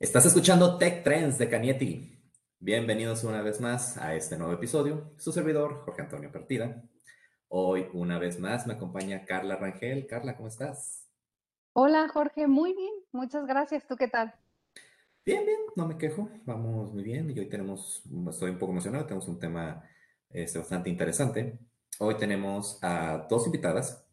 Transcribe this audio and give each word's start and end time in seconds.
Estás 0.00 0.26
escuchando 0.26 0.78
Tech 0.78 1.02
Trends 1.02 1.38
de 1.38 1.48
Canieti. 1.48 2.22
Bienvenidos 2.60 3.24
una 3.24 3.42
vez 3.42 3.60
más 3.60 3.98
a 3.98 4.14
este 4.14 4.38
nuevo 4.38 4.52
episodio. 4.52 5.12
Su 5.16 5.32
servidor, 5.32 5.82
Jorge 5.84 6.02
Antonio 6.02 6.30
Partida. 6.30 6.84
Hoy, 7.48 7.88
una 7.92 8.16
vez 8.20 8.38
más, 8.38 8.64
me 8.68 8.74
acompaña 8.74 9.24
Carla 9.24 9.56
Rangel. 9.56 10.06
Carla, 10.06 10.36
¿cómo 10.36 10.46
estás? 10.46 11.04
Hola, 11.72 12.08
Jorge. 12.14 12.46
Muy 12.46 12.74
bien. 12.74 12.92
Muchas 13.10 13.44
gracias. 13.44 13.88
¿Tú 13.88 13.96
qué 13.96 14.06
tal? 14.06 14.32
Bien, 15.26 15.44
bien. 15.44 15.58
No 15.74 15.88
me 15.88 15.98
quejo. 15.98 16.30
Vamos 16.44 16.94
muy 16.94 17.02
bien. 17.02 17.28
Y 17.30 17.40
hoy 17.40 17.48
tenemos, 17.48 18.04
estoy 18.30 18.50
un 18.52 18.58
poco 18.58 18.70
emocionado, 18.70 19.04
tenemos 19.04 19.26
un 19.26 19.40
tema 19.40 19.82
este, 20.30 20.60
bastante 20.60 20.90
interesante. 20.90 21.58
Hoy 21.98 22.16
tenemos 22.16 22.78
a 22.82 23.26
dos 23.28 23.46
invitadas. 23.46 24.06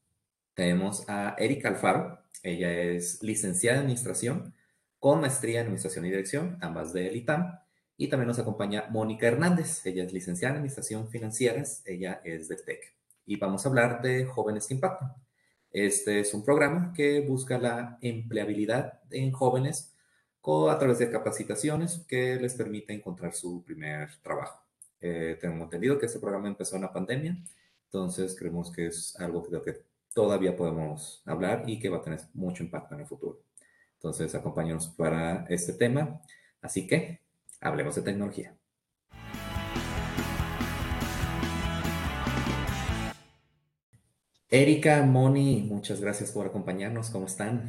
Tenemos 0.56 1.08
a 1.08 1.36
Erika 1.38 1.70
Alfaro. 1.70 2.24
Ella 2.42 2.74
es 2.74 3.22
licenciada 3.22 3.78
en 3.78 3.84
Administración 3.84 4.56
con 5.06 5.22
maestría 5.22 5.60
en 5.60 5.68
Administración 5.68 6.04
y 6.08 6.10
Dirección, 6.10 6.58
ambas 6.62 6.92
de 6.92 7.16
ITAM. 7.16 7.60
Y 7.96 8.08
también 8.08 8.28
nos 8.28 8.40
acompaña 8.40 8.88
Mónica 8.90 9.28
Hernández. 9.28 9.86
Ella 9.86 10.04
es 10.04 10.12
licenciada 10.12 10.54
en 10.54 10.58
Administración 10.58 11.10
Financieras. 11.10 11.84
Ella 11.86 12.22
es 12.24 12.48
de 12.48 12.56
TEC. 12.56 12.96
Y 13.28 13.36
vamos 13.36 13.64
a 13.64 13.70
hablar 13.70 14.02
de 14.02 14.26
Jóvenes 14.26 14.66
que 14.66 14.74
Impactan. 14.74 15.14
Este 15.70 16.22
es 16.22 16.34
un 16.34 16.44
programa 16.44 16.92
que 16.92 17.22
busca 17.22 17.60
la 17.60 18.00
empleabilidad 18.02 19.00
en 19.12 19.32
jóvenes 19.32 19.94
a 20.72 20.80
través 20.80 20.98
de 20.98 21.12
capacitaciones 21.12 22.04
que 22.08 22.38
les 22.38 22.56
permite 22.56 22.92
encontrar 22.92 23.36
su 23.36 23.64
primer 23.64 24.10
trabajo. 24.24 24.60
Eh, 25.02 25.38
tenemos 25.40 25.66
entendido 25.66 26.00
que 26.00 26.08
este 26.08 26.18
programa 26.18 26.48
empezó 26.48 26.78
en 26.78 26.82
la 26.82 26.92
pandemia, 26.92 27.38
entonces 27.86 28.36
creemos 28.36 28.72
que 28.72 28.88
es 28.88 29.16
algo 29.20 29.44
que 29.64 29.84
todavía 30.16 30.58
podemos 30.58 31.22
hablar 31.28 31.64
y 31.68 31.78
que 31.78 31.90
va 31.90 31.98
a 31.98 32.02
tener 32.02 32.22
mucho 32.34 32.64
impacto 32.64 32.96
en 32.96 33.02
el 33.02 33.06
futuro. 33.06 33.45
Entonces, 34.06 34.36
acompáñanos 34.36 34.90
para 34.90 35.48
este 35.50 35.74
tema. 35.74 36.22
Así 36.62 36.86
que, 36.86 37.22
hablemos 37.60 37.96
de 37.96 38.04
tecnología. 38.04 38.56
Erika, 44.48 45.02
Moni, 45.02 45.64
muchas 45.64 46.02
gracias 46.02 46.32
por 46.32 46.46
acompañarnos. 46.46 47.10
¿Cómo 47.10 47.26
están? 47.26 47.68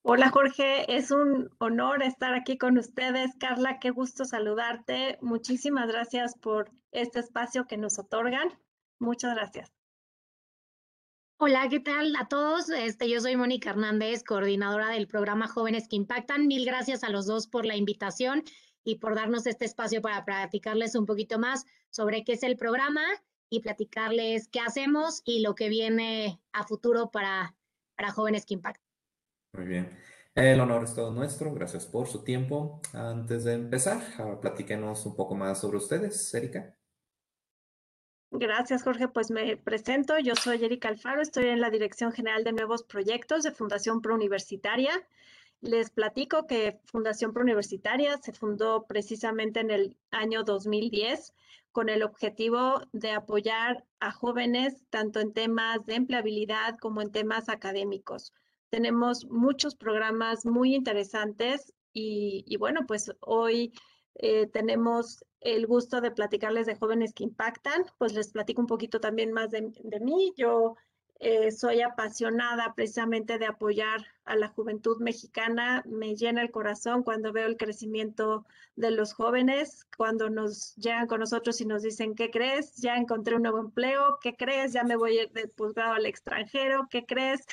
Hola 0.00 0.30
Jorge, 0.30 0.96
es 0.96 1.10
un 1.10 1.50
honor 1.58 2.02
estar 2.02 2.32
aquí 2.32 2.56
con 2.56 2.78
ustedes. 2.78 3.32
Carla, 3.38 3.78
qué 3.78 3.90
gusto 3.90 4.24
saludarte. 4.24 5.18
Muchísimas 5.20 5.88
gracias 5.88 6.38
por 6.38 6.70
este 6.90 7.20
espacio 7.20 7.66
que 7.66 7.76
nos 7.76 7.98
otorgan. 7.98 8.48
Muchas 8.98 9.34
gracias. 9.34 9.70
Hola, 11.36 11.66
¿qué 11.68 11.80
tal 11.80 12.14
a 12.14 12.28
todos? 12.28 12.70
Este, 12.70 13.10
yo 13.10 13.20
soy 13.20 13.34
Mónica 13.36 13.70
Hernández, 13.70 14.22
coordinadora 14.22 14.90
del 14.90 15.08
programa 15.08 15.48
Jóvenes 15.48 15.88
que 15.88 15.96
Impactan. 15.96 16.46
Mil 16.46 16.64
gracias 16.64 17.02
a 17.02 17.10
los 17.10 17.26
dos 17.26 17.48
por 17.48 17.66
la 17.66 17.74
invitación 17.74 18.44
y 18.84 18.96
por 18.96 19.16
darnos 19.16 19.46
este 19.48 19.64
espacio 19.64 20.00
para 20.00 20.24
platicarles 20.24 20.94
un 20.94 21.06
poquito 21.06 21.40
más 21.40 21.66
sobre 21.90 22.22
qué 22.22 22.34
es 22.34 22.44
el 22.44 22.56
programa 22.56 23.02
y 23.50 23.60
platicarles 23.60 24.46
qué 24.46 24.60
hacemos 24.60 25.22
y 25.24 25.40
lo 25.40 25.56
que 25.56 25.68
viene 25.68 26.40
a 26.52 26.64
futuro 26.64 27.10
para, 27.10 27.56
para 27.96 28.12
Jóvenes 28.12 28.46
que 28.46 28.54
Impactan. 28.54 28.84
Muy 29.54 29.66
bien. 29.66 29.90
El 30.36 30.60
honor 30.60 30.84
es 30.84 30.94
todo 30.94 31.10
nuestro. 31.12 31.52
Gracias 31.52 31.84
por 31.84 32.06
su 32.06 32.22
tiempo. 32.22 32.80
Antes 32.92 33.42
de 33.42 33.54
empezar, 33.54 34.00
platíquenos 34.40 35.04
un 35.04 35.16
poco 35.16 35.34
más 35.34 35.60
sobre 35.60 35.78
ustedes, 35.78 36.32
Erika. 36.32 36.76
Gracias, 38.36 38.82
Jorge. 38.82 39.06
Pues 39.06 39.30
me 39.30 39.56
presento. 39.56 40.18
Yo 40.18 40.34
soy 40.34 40.64
Erika 40.64 40.88
Alfaro, 40.88 41.22
estoy 41.22 41.46
en 41.46 41.60
la 41.60 41.70
Dirección 41.70 42.10
General 42.10 42.42
de 42.42 42.52
Nuevos 42.52 42.82
Proyectos 42.82 43.44
de 43.44 43.52
Fundación 43.52 44.02
Prouniversitaria. 44.02 44.90
Les 45.60 45.90
platico 45.90 46.44
que 46.48 46.80
Fundación 46.86 47.32
Prouniversitaria 47.32 48.18
se 48.20 48.32
fundó 48.32 48.86
precisamente 48.88 49.60
en 49.60 49.70
el 49.70 49.96
año 50.10 50.42
2010 50.42 51.32
con 51.70 51.88
el 51.88 52.02
objetivo 52.02 52.82
de 52.92 53.12
apoyar 53.12 53.84
a 54.00 54.10
jóvenes 54.10 54.82
tanto 54.90 55.20
en 55.20 55.32
temas 55.32 55.86
de 55.86 55.94
empleabilidad 55.94 56.76
como 56.78 57.02
en 57.02 57.12
temas 57.12 57.48
académicos. 57.48 58.32
Tenemos 58.68 59.26
muchos 59.26 59.76
programas 59.76 60.44
muy 60.44 60.74
interesantes 60.74 61.72
y, 61.92 62.44
y 62.48 62.56
bueno, 62.56 62.80
pues 62.84 63.12
hoy 63.20 63.72
eh, 64.16 64.46
tenemos 64.46 65.24
el 65.40 65.66
gusto 65.66 66.00
de 66.00 66.10
platicarles 66.10 66.66
de 66.66 66.76
jóvenes 66.76 67.12
que 67.12 67.24
impactan, 67.24 67.84
pues 67.98 68.14
les 68.14 68.30
platico 68.30 68.60
un 68.60 68.66
poquito 68.66 69.00
también 69.00 69.32
más 69.32 69.50
de, 69.50 69.72
mí. 70.00 70.32
Yo 70.36 70.76
eh, 71.20 71.50
soy 71.50 71.82
apasionada 71.82 72.74
precisamente 72.74 73.38
de 73.38 73.46
apoyar 73.46 74.06
a 74.24 74.36
la 74.36 74.48
juventud 74.48 74.98
mexicana. 75.00 75.82
Me 75.86 76.16
llena 76.16 76.42
el 76.42 76.50
corazón 76.50 77.02
cuando 77.02 77.32
veo 77.32 77.46
el 77.46 77.56
crecimiento 77.56 78.46
de 78.76 78.90
los 78.90 79.12
jóvenes, 79.12 79.86
cuando 79.96 80.30
nos 80.30 80.74
llegan 80.76 81.06
con 81.06 81.20
nosotros 81.20 81.60
y 81.60 81.66
nos 81.66 81.82
dicen, 81.82 82.14
¿qué 82.14 82.30
crees? 82.30 82.76
Ya 82.76 82.96
encontré 82.96 83.36
un 83.36 83.42
nuevo 83.42 83.58
empleo, 83.58 84.18
¿qué 84.20 84.34
crees? 84.34 84.72
Ya 84.72 84.82
me 84.82 84.96
voy 84.96 85.28
de 85.32 85.48
posgrado 85.48 85.94
al 85.94 86.06
extranjero, 86.06 86.88
¿qué 86.90 87.04
crees? 87.04 87.46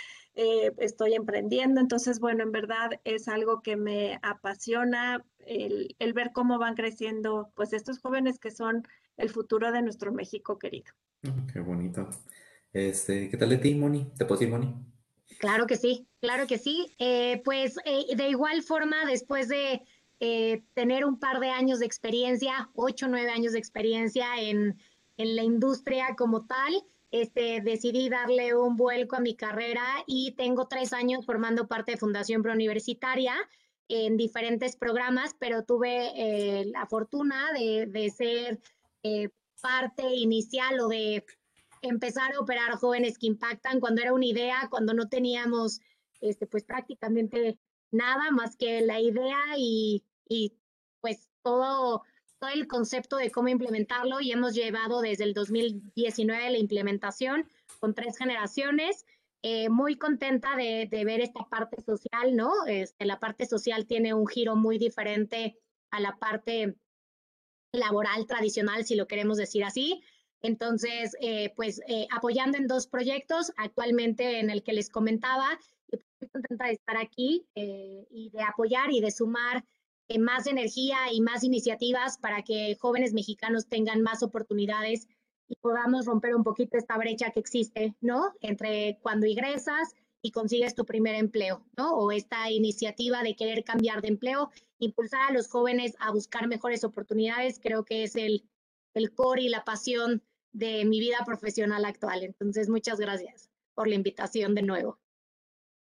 Eh, 0.44 0.74
estoy 0.78 1.13
emprendiendo. 1.13 1.79
Entonces, 1.79 2.19
bueno, 2.19 2.41
en 2.41 2.52
verdad 2.52 3.00
es 3.03 3.28
algo 3.28 3.62
que 3.62 3.75
me 3.75 4.18
apasiona 4.24 5.24
el, 5.46 5.96
ver 6.16 6.31
cómo 6.34 6.57
van 6.57 6.74
creciendo 6.74 7.52
pues 7.53 7.74
estos 7.74 8.00
jóvenes 8.00 8.40
que 8.40 8.50
son 8.50 8.88
el 9.18 9.30
futuro 9.30 9.72
de 9.72 9.84
nuestro 9.84 10.12
México 10.12 10.57
querido. 10.57 10.91
qué 11.53 11.59
bonito. 11.59 12.09
Este, 12.74 13.30
¿Qué 13.30 13.38
tal 13.38 13.50
de 13.50 13.59
ti, 13.59 13.75
Moni? 13.75 14.12
¿Te 14.18 14.25
puedo 14.25 14.40
decir, 14.40 14.51
Moni? 14.51 14.74
Claro 15.38 15.68
que 15.68 15.78
sí, 15.78 16.07
claro 16.22 16.47
que 16.47 16.57
sí. 16.57 16.91
Eh, 16.97 17.44
pues 17.46 17.75
eh, 17.85 18.16
de 18.16 18.30
igual 18.30 18.63
forma, 18.63 19.06
después 19.06 19.47
de 19.47 19.84
tener 20.75 21.03
un 21.03 21.19
par 21.19 21.40
de 21.40 21.50
años 21.50 21.80
de 21.80 21.88
experiencia, 21.88 22.69
ocho, 22.75 23.07
nueve 23.07 23.31
años 23.31 23.53
de 23.53 23.59
experiencia 23.59 24.40
en, 24.40 24.78
en 25.18 25.35
la 25.35 25.44
industria 25.44 26.16
como 26.16 26.46
tal, 26.46 26.74
este, 27.12 27.62
decidí 27.62 28.10
darle 28.10 28.56
un 28.56 28.78
vuelco 28.78 29.18
a 29.18 29.20
mi 29.20 29.36
carrera 29.36 29.86
y 30.08 30.34
tengo 30.38 30.68
tres 30.68 30.94
años 30.94 31.26
formando 31.26 31.68
parte 31.68 31.92
de 31.92 31.98
Fundación 31.98 32.42
Prouniversitaria 32.42 33.36
en 33.90 34.16
diferentes 34.16 34.78
programas, 34.78 35.36
pero 35.38 35.64
tuve 35.64 36.12
eh, 36.16 36.66
la 36.68 36.86
fortuna 36.86 37.52
de, 37.54 38.10
ser 38.16 38.62
eh, 39.04 39.30
parte 39.62 40.04
inicial 40.16 40.80
o 40.80 40.88
de 40.88 41.26
empezar 41.82 42.34
a 42.34 42.40
operar 42.40 42.72
jóvenes 42.76 43.18
que 43.18 43.28
impactan 43.28 43.82
cuando 43.82 44.02
era 44.02 44.14
una 44.14 44.26
idea, 44.26 44.68
cuando 44.70 44.94
no 44.94 45.10
teníamos 45.10 45.82
este, 46.22 46.48
pues 46.48 46.64
prácticamente 46.64 47.60
nada 47.92 48.32
más 48.32 48.56
que 48.56 48.82
la 48.82 49.02
idea 49.02 49.38
y, 49.58 50.06
y 50.30 50.54
pues 51.02 51.30
todo 51.42 52.04
todo 52.41 52.50
el 52.50 52.68
concepto 52.68 53.18
de 53.18 53.29
cómo 53.29 53.50
implementarlo 53.50 54.19
y 54.19 54.31
hemos 54.31 54.56
llevado 54.56 55.02
desde 55.02 55.25
el 55.25 55.35
2019 55.35 56.50
la 56.50 56.57
implementación 56.57 57.47
con 57.79 57.94
tres 57.94 58.18
generaciones. 58.18 59.06
Eh, 59.44 59.69
muy 59.69 59.96
contenta 59.96 60.56
de, 60.56 60.88
ver 61.06 61.22
esta 61.22 61.47
parte 61.50 61.81
social, 61.84 62.35
¿no? 62.35 62.51
Este, 62.66 63.06
la 63.06 63.19
parte 63.19 63.46
social 63.46 63.85
tiene 63.85 64.16
un 64.16 64.28
giro 64.28 64.56
muy 64.56 64.80
diferente 64.80 65.56
a 65.91 66.00
la 66.00 66.18
parte 66.18 66.75
laboral 67.74 68.25
tradicional, 68.25 68.85
si 68.85 68.96
lo 68.96 69.07
queremos 69.07 69.38
decir 69.38 69.63
así. 69.63 70.01
Entonces, 70.41 71.16
eh, 71.22 71.53
pues 71.56 71.81
eh, 71.88 72.07
apoyando 72.12 72.57
en 72.57 72.66
dos 72.66 72.88
proyectos, 72.88 73.51
actualmente 73.56 74.40
en 74.40 74.50
el 74.50 74.63
que 74.63 74.74
les 74.74 74.90
comentaba, 74.90 75.59
y 75.91 75.97
muy 76.19 76.30
contenta 76.30 76.66
de 76.66 76.74
estar 76.74 76.97
aquí 76.97 77.46
y 77.56 78.30
de 78.31 78.41
apoyar 78.41 78.91
y 78.91 79.00
de 79.00 79.12
sumar 79.12 79.63
más 80.20 80.48
energía 80.48 80.98
y 81.12 81.22
más 81.22 81.44
iniciativas 81.44 82.18
para 82.18 82.44
que 82.44 82.78
jóvenes 82.80 83.14
mexicanos 83.14 83.68
tengan 83.68 84.02
más 84.02 84.24
oportunidades 84.24 85.08
y 85.48 85.56
podamos 85.58 86.06
romper 86.06 86.36
un 86.36 86.44
poquito 86.44 86.78
esta 86.78 86.98
brecha 86.98 87.32
que 87.32 87.40
existe, 87.40 87.96
¿no? 88.00 88.34
Entre 88.40 89.00
cuando 89.02 89.26
ingresas 89.26 89.94
y 90.22 90.32
consigues 90.32 90.76
tu 90.76 90.86
primer 90.86 91.16
empleo, 91.16 91.66
¿no? 91.78 91.94
O 91.94 92.12
esta 92.12 92.50
iniciativa 92.52 93.24
de 93.24 93.36
querer 93.36 93.64
cambiar 93.64 94.02
de 94.02 94.10
empleo, 94.10 94.50
impulsar 94.80 95.30
a 95.30 95.34
los 95.34 95.50
jóvenes 95.50 95.96
a 96.00 96.12
buscar 96.12 96.48
mejores 96.48 96.84
oportunidades, 96.84 97.60
creo 97.60 97.84
que 97.84 98.04
es 98.04 98.16
el, 98.16 98.44
el 98.94 99.14
core 99.14 99.44
y 99.44 99.50
la 99.50 99.64
pasión 99.64 100.24
de 100.54 100.86
mi 100.86 101.00
vida 101.00 101.18
profesional 101.25 101.86
actual. 101.86 102.24
Entonces, 102.24 102.69
muchas 102.69 103.00
gracias 103.00 103.50
por 103.74 103.88
la 103.88 103.96
invitación 103.96 104.54
de 104.56 104.62
nuevo. 104.62 105.00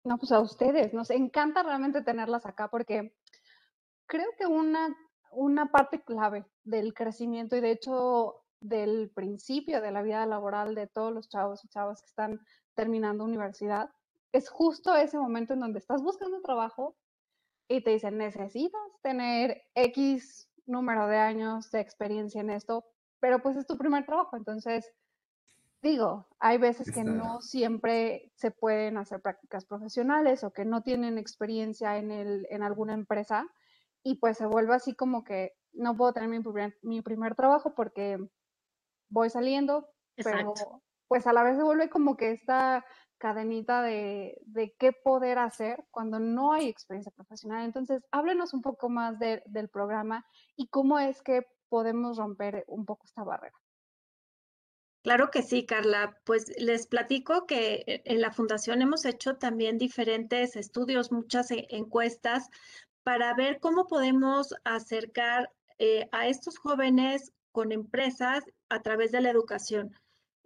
No, 0.05 0.19
pues 0.19 0.31
a 0.31 0.38
ustedes, 0.38 0.94
nos 0.94 1.11
encanta 1.11 1.64
realmente 1.64 2.02
tenerlas 2.02 2.46
acá 2.46 2.69
porque 2.69 3.12
creo 4.06 4.29
que 4.38 4.47
una, 4.47 4.97
una 5.31 5.70
parte 5.70 6.03
clave 6.03 6.44
del 6.64 6.94
crecimiento 6.94 7.56
y 7.56 7.61
de 7.61 7.70
hecho 7.73 8.43
del 8.61 9.11
principio 9.11 9.81
de 9.81 9.91
la 9.91 10.03
vida 10.03 10.25
laboral 10.26 10.75
de 10.75 10.87
todos 10.87 11.12
los 11.12 11.29
chavos 11.29 11.64
y 11.64 11.69
chavas 11.69 12.00
que 12.00 12.08
están 12.08 12.41
terminando 12.75 13.25
universidad 13.25 13.91
es 14.32 14.49
justo 14.49 14.94
ese 14.97 15.19
momento 15.19 15.55
en 15.55 15.61
donde 15.61 15.79
estás 15.79 16.03
buscando 16.03 16.41
trabajo 16.41 16.97
y 17.69 17.82
te 17.82 17.91
dicen 17.91 18.19
necesitas 18.19 18.81
tener 19.03 19.62
X 19.75 20.49
número 20.67 21.06
de 21.06 21.19
años 21.19 21.70
de 21.70 21.81
experiencia 21.81 22.41
en 22.41 22.50
esto, 22.50 22.85
pero 23.20 23.41
pues 23.43 23.56
es 23.56 23.67
tu 23.67 23.76
primer 23.76 24.05
trabajo, 24.05 24.37
entonces 24.37 24.93
digo, 25.82 26.26
hay 26.41 26.58
veces 26.58 26.91
que 26.91 27.05
no 27.05 27.41
siempre 27.41 28.32
se 28.35 28.50
pueden 28.50 28.97
hacer 28.97 29.20
prácticas 29.20 29.64
profesionales 29.64 30.43
o 30.43 30.53
que 30.53 30.64
no 30.64 30.82
tienen 30.82 31.19
experiencia 31.19 31.99
en, 31.99 32.11
el, 32.11 32.47
en 32.50 32.62
alguna 32.62 32.94
empresa 32.94 33.47
y 34.06 34.14
pues 34.14 34.37
se 34.37 34.47
vuelve 34.47 34.73
así 34.73 34.94
como 34.94 35.25
que 35.25 35.56
no 35.73 35.97
puedo 35.97 36.12
tener 36.12 36.29
mi 36.29 36.38
primer, 36.38 36.79
mi 36.82 37.03
primer 37.03 37.35
trabajo 37.35 37.75
porque 37.75 38.19
voy 39.08 39.31
saliendo, 39.31 39.88
pero 40.14 40.55
pues 41.08 41.26
a 41.26 41.32
la 41.32 41.43
vez 41.43 41.56
se 41.56 41.64
vuelve 41.64 41.88
como 41.88 42.17
que 42.17 42.31
esta 42.31 42.85
cadenita 43.19 43.82
de, 43.82 44.41
de, 44.47 44.76
qué 44.79 44.93
poder 44.93 45.41
hacer 45.41 45.85
cuando 45.91 46.20
no 46.20 46.53
hay 46.53 46.69
experiencia 46.69 47.11
profesional. 47.11 47.64
Entonces, 47.64 48.05
háblenos 48.12 48.55
un 48.55 48.62
poco 48.62 48.88
más 48.88 49.19
del 49.19 49.69
programa 49.70 50.25
y 50.55 50.69
cómo 50.69 51.00
es 51.00 51.20
que 51.23 51.44
podemos 51.69 52.17
romper 52.17 52.62
un 52.69 52.87
poco 52.87 53.06
esta 53.06 53.25
barrera. 53.25 53.56
Claro 55.06 55.31
que 55.31 55.43
sí, 55.43 55.64
Carla. 55.64 56.19
Pues 56.25 56.53
les 56.58 56.88
platico 56.88 57.47
que 57.47 57.85
eh, 57.87 58.03
en 58.06 58.20
la 58.20 58.32
fundación 58.32 58.82
hemos 58.82 59.05
hecho 59.05 59.37
también 59.37 59.79
diferentes 59.79 60.56
estudios, 60.56 61.12
muchas 61.12 61.53
e, 61.53 61.69
encuestas 61.70 62.50
para 63.06 63.32
ver 63.35 63.61
cómo 63.61 63.87
podemos 63.87 64.53
acercar 64.64 65.53
eh, 65.79 66.08
a 66.11 66.26
estos 66.26 66.58
jóvenes 66.58 67.31
con 67.53 67.70
empresas 67.70 68.43
a 68.69 68.82
través 68.82 69.12
de 69.12 69.20
la 69.20 69.31
educación. 69.31 69.93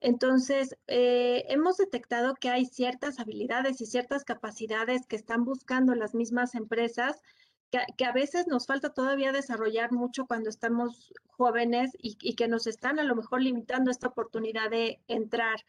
Entonces, 0.02 0.76
eh, 0.86 1.46
hemos 1.48 1.78
detectado 1.78 2.34
que 2.34 2.50
hay 2.50 2.66
ciertas 2.66 3.18
habilidades 3.18 3.80
y 3.80 3.86
ciertas 3.86 4.24
capacidades 4.24 5.06
que 5.06 5.16
están 5.16 5.46
buscando 5.46 5.94
las 5.94 6.14
mismas 6.14 6.54
empresas 6.54 7.22
que, 7.70 8.04
a 8.04 8.12
veces 8.12 8.46
nos 8.46 8.66
falta 8.66 8.92
todavía 8.92 9.32
desarrollar 9.32 9.90
mucho 9.90 10.26
cuando 10.26 10.50
estamos 10.50 11.14
jóvenes 11.28 11.92
y, 11.98 12.34
que 12.34 12.46
nos 12.46 12.66
están 12.66 12.98
a 12.98 13.04
lo 13.04 13.16
mejor 13.16 13.40
limitando 13.40 13.90
esta 13.90 14.08
oportunidad 14.08 14.68
de 14.68 15.00
entrar 15.08 15.64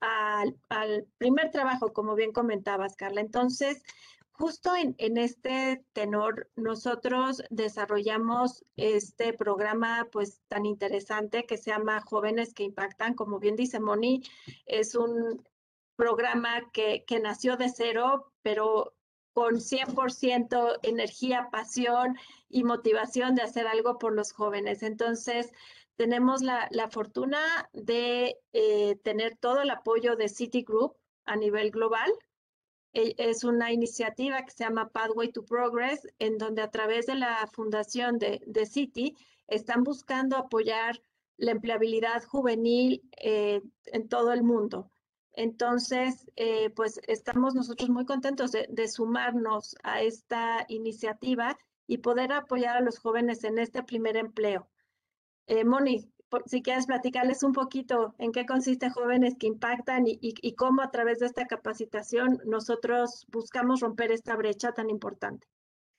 al, 0.00 0.56
primer 1.18 1.50
trabajo, 1.50 1.92
como 1.92 2.14
bien 2.14 2.32
comentabas, 2.32 2.96
Carla. 2.96 3.20
Entonces, 3.20 3.82
justo 4.40 4.72
en, 4.74 5.18
este 5.18 5.84
tenor, 5.92 6.50
nosotros 6.56 7.42
desarrollamos 7.50 8.64
este 8.76 9.34
programa 9.34 10.08
pues 10.10 10.40
tan 10.48 10.64
interesante 10.64 11.44
que 11.44 11.58
se 11.58 11.70
llama 11.70 12.00
Jóvenes 12.00 12.54
que 12.54 12.64
Impactan. 12.64 13.14
Como 13.14 13.38
bien 13.38 13.54
dice 13.54 13.80
Moni, 13.80 14.22
es 14.64 14.94
un 14.94 15.46
programa 15.96 16.70
que, 16.72 17.04
que 17.06 17.20
nació 17.20 17.58
de 17.58 17.68
cero, 17.68 18.32
pero 18.42 18.94
con 19.34 19.56
100% 19.56 20.78
energía, 20.82 21.48
pasión 21.52 22.16
y 22.48 22.64
motivación 22.64 23.34
de 23.34 23.42
hacer 23.42 23.66
algo 23.66 23.98
por 23.98 24.14
los 24.14 24.32
jóvenes. 24.32 24.82
Entonces, 24.82 25.52
tenemos 25.96 26.40
la, 26.40 26.70
fortuna 26.90 27.68
de 27.74 28.38
eh, 28.54 28.96
tener 29.04 29.36
todo 29.36 29.60
el 29.60 29.68
apoyo 29.68 30.16
de 30.16 30.30
Citigroup 30.30 30.96
a 31.26 31.36
nivel 31.36 31.70
global. 31.70 32.10
E, 32.92 33.14
es 33.18 33.44
una 33.44 33.72
iniciativa 33.72 34.44
que 34.44 34.50
se 34.50 34.64
llama 34.64 34.90
Pathway 34.90 35.30
to 35.32 35.44
Progress, 35.44 36.06
en 36.18 36.38
donde 36.38 36.62
a 36.62 36.70
través 36.70 37.06
de 37.06 37.14
la 37.14 37.48
fundación 37.52 38.18
de, 38.18 38.42
de 38.46 38.66
Citi 38.66 39.16
están 39.46 39.84
buscando 39.84 40.36
apoyar 40.36 41.00
la 41.40 41.52
empleabilidad 41.52 42.22
juvenil 42.24 43.02
eh, 43.16 43.62
en 43.86 44.08
todo 44.08 44.32
el 44.32 44.42
mundo. 44.42 44.90
Entonces, 45.32 46.30
eh, 46.36 46.70
pues 46.70 47.00
estamos 47.06 47.54
nosotros 47.54 47.88
muy 47.88 48.04
contentos 48.04 48.52
de, 48.52 48.88
sumarnos 48.88 49.74
a 49.82 50.02
esta 50.02 50.66
iniciativa 50.68 51.56
y 51.86 51.98
poder 51.98 52.32
apoyar 52.32 52.76
a 52.76 52.80
los 52.80 52.98
jóvenes 52.98 53.42
en 53.44 53.58
este 53.58 53.82
primer 53.82 54.16
empleo. 54.16 54.68
Eh, 55.46 55.64
Moni, 55.64 56.12
si 56.46 56.62
quieres 56.62 56.86
platicarles 56.86 57.42
un 57.42 57.52
poquito 57.52 58.14
en 58.18 58.32
qué 58.32 58.46
consiste 58.46 58.90
Jóvenes 58.90 59.36
que 59.38 59.46
Impactan 59.46 60.04
y, 60.06 60.54
cómo 60.54 60.82
a 60.82 60.90
través 60.90 61.18
de 61.18 61.26
esta 61.26 61.46
capacitación 61.46 62.40
nosotros 62.44 63.26
buscamos 63.28 63.80
romper 63.80 64.12
esta 64.12 64.36
brecha 64.36 64.72
tan 64.72 64.90
importante. 64.90 65.46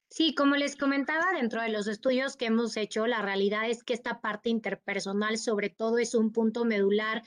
Sí, 0.10 0.36
como 0.36 0.56
les 0.56 0.76
comentaba, 0.76 1.32
dentro 1.34 1.62
de 1.62 1.70
los 1.70 1.88
estudios 1.88 2.36
que 2.36 2.48
hemos 2.48 2.76
hecho, 2.76 3.08
la 3.08 3.22
realidad 3.22 3.70
es 3.70 3.84
que 3.84 3.94
esta 3.94 4.20
parte 4.20 4.50
interpersonal 4.50 5.38
sobre 5.38 5.70
todo 5.70 6.00
es 6.00 6.16
un 6.16 6.32
punto 6.34 6.66
medular 6.66 7.24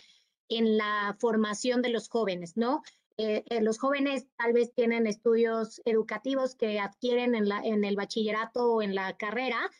en 0.49 0.77
la 0.77 1.17
formación 1.19 1.81
de 1.81 1.89
los 1.89 2.09
jóvenes, 2.09 2.57
¿no? 2.57 2.83
Eh, 3.17 3.45
eh, 3.49 3.63
los 3.63 3.79
jóvenes 3.79 4.27
tal 4.37 4.53
vez 4.53 4.75
tienen 4.75 5.07
estudios 5.07 5.81
educativos 5.85 6.57
que 6.57 6.81
adquieren 6.81 7.35
en, 7.35 7.49
la, 7.49 7.61
en 7.61 7.85
el 7.85 7.97
bachillerato 7.97 8.73
o 8.73 8.83
en 8.83 8.95
la 8.95 9.17
carrera, 9.17 9.71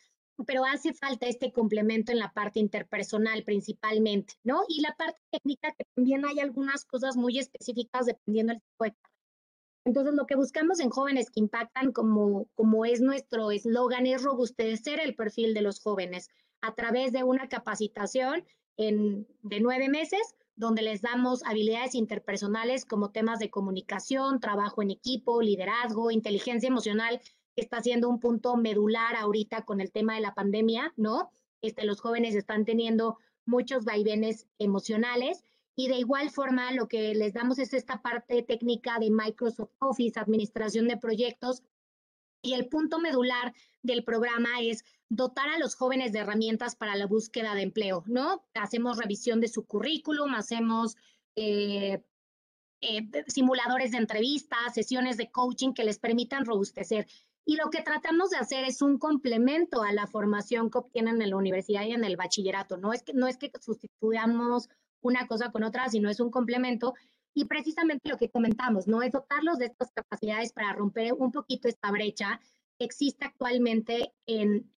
pero 0.45 0.65
hace 0.65 0.93
falta 0.93 1.27
este 1.27 1.51
complemento 1.51 2.11
en 2.11 2.19
la 2.19 2.33
parte 2.33 2.59
interpersonal 2.59 3.43
principalmente, 3.43 4.33
¿no? 4.43 4.61
Y 4.67 4.81
la 4.81 4.95
parte 4.95 5.19
técnica, 5.31 5.73
que 5.77 5.85
también 5.95 6.25
hay 6.25 6.39
algunas 6.39 6.85
cosas 6.85 7.15
muy 7.15 7.39
específicas 7.39 8.05
dependiendo 8.05 8.53
del 8.53 8.61
tipo 8.61 8.83
de 8.83 8.91
carrera. 8.91 9.15
Entonces, 9.85 10.15
lo 10.15 10.25
que 10.25 10.35
buscamos 10.35 10.79
en 10.79 10.89
jóvenes 10.89 11.29
que 11.29 11.39
impactan, 11.39 11.91
como, 11.91 12.47
como 12.55 12.85
es 12.85 13.01
nuestro 13.01 13.51
eslogan, 13.51 14.07
es 14.07 14.23
robustecer 14.23 14.99
el 14.99 15.15
perfil 15.15 15.53
de 15.53 15.61
los 15.61 15.79
jóvenes 15.79 16.29
a 16.61 16.73
través 16.73 17.11
de 17.11 17.23
una 17.23 17.47
capacitación 17.47 18.43
en, 18.77 19.27
de 19.43 19.59
nueve 19.59 19.87
meses 19.89 20.35
donde 20.55 20.81
les 20.81 21.01
damos 21.01 21.43
habilidades 21.43 21.95
interpersonales 21.95 22.85
como 22.85 23.11
temas 23.11 23.39
de 23.39 23.49
comunicación, 23.49 24.39
trabajo 24.39 24.81
en 24.81 24.91
equipo, 24.91 25.41
liderazgo, 25.41 26.11
inteligencia 26.11 26.67
emocional, 26.67 27.21
está 27.55 27.81
siendo 27.81 28.09
un 28.09 28.19
punto 28.19 28.55
medular 28.57 29.15
ahorita 29.15 29.63
con 29.63 29.81
el 29.81 29.91
tema 29.91 30.15
de 30.15 30.21
la 30.21 30.33
pandemia, 30.33 30.93
¿no? 30.97 31.31
Este, 31.61 31.85
los 31.85 32.01
jóvenes 32.01 32.35
están 32.35 32.65
teniendo 32.65 33.17
muchos 33.45 33.85
vaivenes 33.85 34.47
emocionales 34.59 35.43
y 35.75 35.87
de 35.87 35.97
igual 35.97 36.29
forma 36.29 36.71
lo 36.71 36.87
que 36.87 37.13
les 37.15 37.33
damos 37.33 37.59
es 37.59 37.73
esta 37.73 38.01
parte 38.01 38.43
técnica 38.43 38.97
de 38.99 39.09
Microsoft 39.11 39.71
Office, 39.79 40.19
administración 40.19 40.87
de 40.87 40.97
proyectos, 40.97 41.63
y 42.45 42.53
el 42.53 42.67
punto 42.67 42.99
medular 42.99 43.53
del 43.81 44.03
programa 44.03 44.61
es 44.61 44.85
dotar 45.09 45.49
a 45.49 45.57
los 45.57 45.75
jóvenes 45.75 46.11
de 46.11 46.19
herramientas 46.19 46.75
para 46.75 46.95
la 46.95 47.07
búsqueda 47.07 47.55
de 47.55 47.63
empleo, 47.63 48.03
¿no? 48.05 48.45
Hacemos 48.53 48.97
revisión 48.97 49.41
de 49.41 49.47
su 49.47 49.65
currículum, 49.65 50.35
hacemos 50.35 50.95
eh, 51.35 52.03
eh, 52.81 53.09
simuladores 53.27 53.91
de 53.91 53.97
entrevistas, 53.97 54.73
sesiones 54.73 55.17
de 55.17 55.31
coaching 55.31 55.73
que 55.73 55.83
les 55.83 55.97
permitan 55.97 56.45
robustecer. 56.45 57.07
Y 57.45 57.57
lo 57.57 57.69
que 57.69 57.83
tratamos 57.83 58.31
de 58.31 58.37
hacer 58.37 58.65
es 58.65 58.81
un 58.81 58.97
complemento 58.97 59.83
a 59.83 59.93
la 59.93 60.07
formación 60.07 60.71
que 60.71 60.79
obtienen 60.79 61.21
en 61.21 61.29
la 61.29 61.37
universidad 61.37 61.83
y 61.83 61.91
en 61.91 62.03
el 62.03 62.17
bachillerato. 62.17 62.77
No 62.77 62.91
es 62.91 63.03
que, 63.03 63.13
no 63.13 63.27
es 63.27 63.37
que 63.37 63.51
sustituyamos 63.61 64.67
una 65.01 65.27
cosa 65.27 65.51
con 65.51 65.63
otra, 65.63 65.87
sino 65.89 66.09
es 66.09 66.19
un 66.19 66.31
complemento. 66.31 66.95
Y 67.35 67.45
precisamente 67.45 68.09
lo 68.09 68.17
que 68.17 68.29
comentamos, 68.29 68.87
¿no? 68.87 69.03
Es 69.03 69.11
dotarlos 69.11 69.59
de 69.59 69.65
estas 69.65 69.91
capacidades 69.91 70.53
para 70.53 70.73
romper 70.73 71.13
un 71.13 71.31
poquito 71.31 71.67
esta 71.67 71.91
brecha 71.91 72.39
existe 72.79 73.25
actualmente 73.25 74.13
en, 74.25 74.71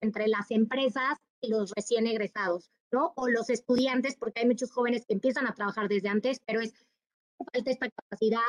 entre 0.00 0.28
las 0.28 0.50
empresas 0.50 1.18
y 1.40 1.50
los 1.50 1.72
recién 1.74 2.06
egresados, 2.06 2.70
¿no? 2.92 3.12
O 3.16 3.28
los 3.28 3.50
estudiantes, 3.50 4.16
porque 4.16 4.40
hay 4.40 4.46
muchos 4.46 4.70
jóvenes 4.70 5.04
que 5.06 5.14
empiezan 5.14 5.46
a 5.46 5.54
trabajar 5.54 5.88
desde 5.88 6.08
antes, 6.08 6.40
pero 6.46 6.60
es 6.60 6.72
falta 7.52 7.70
esta 7.70 7.90
capacidad, 7.90 8.40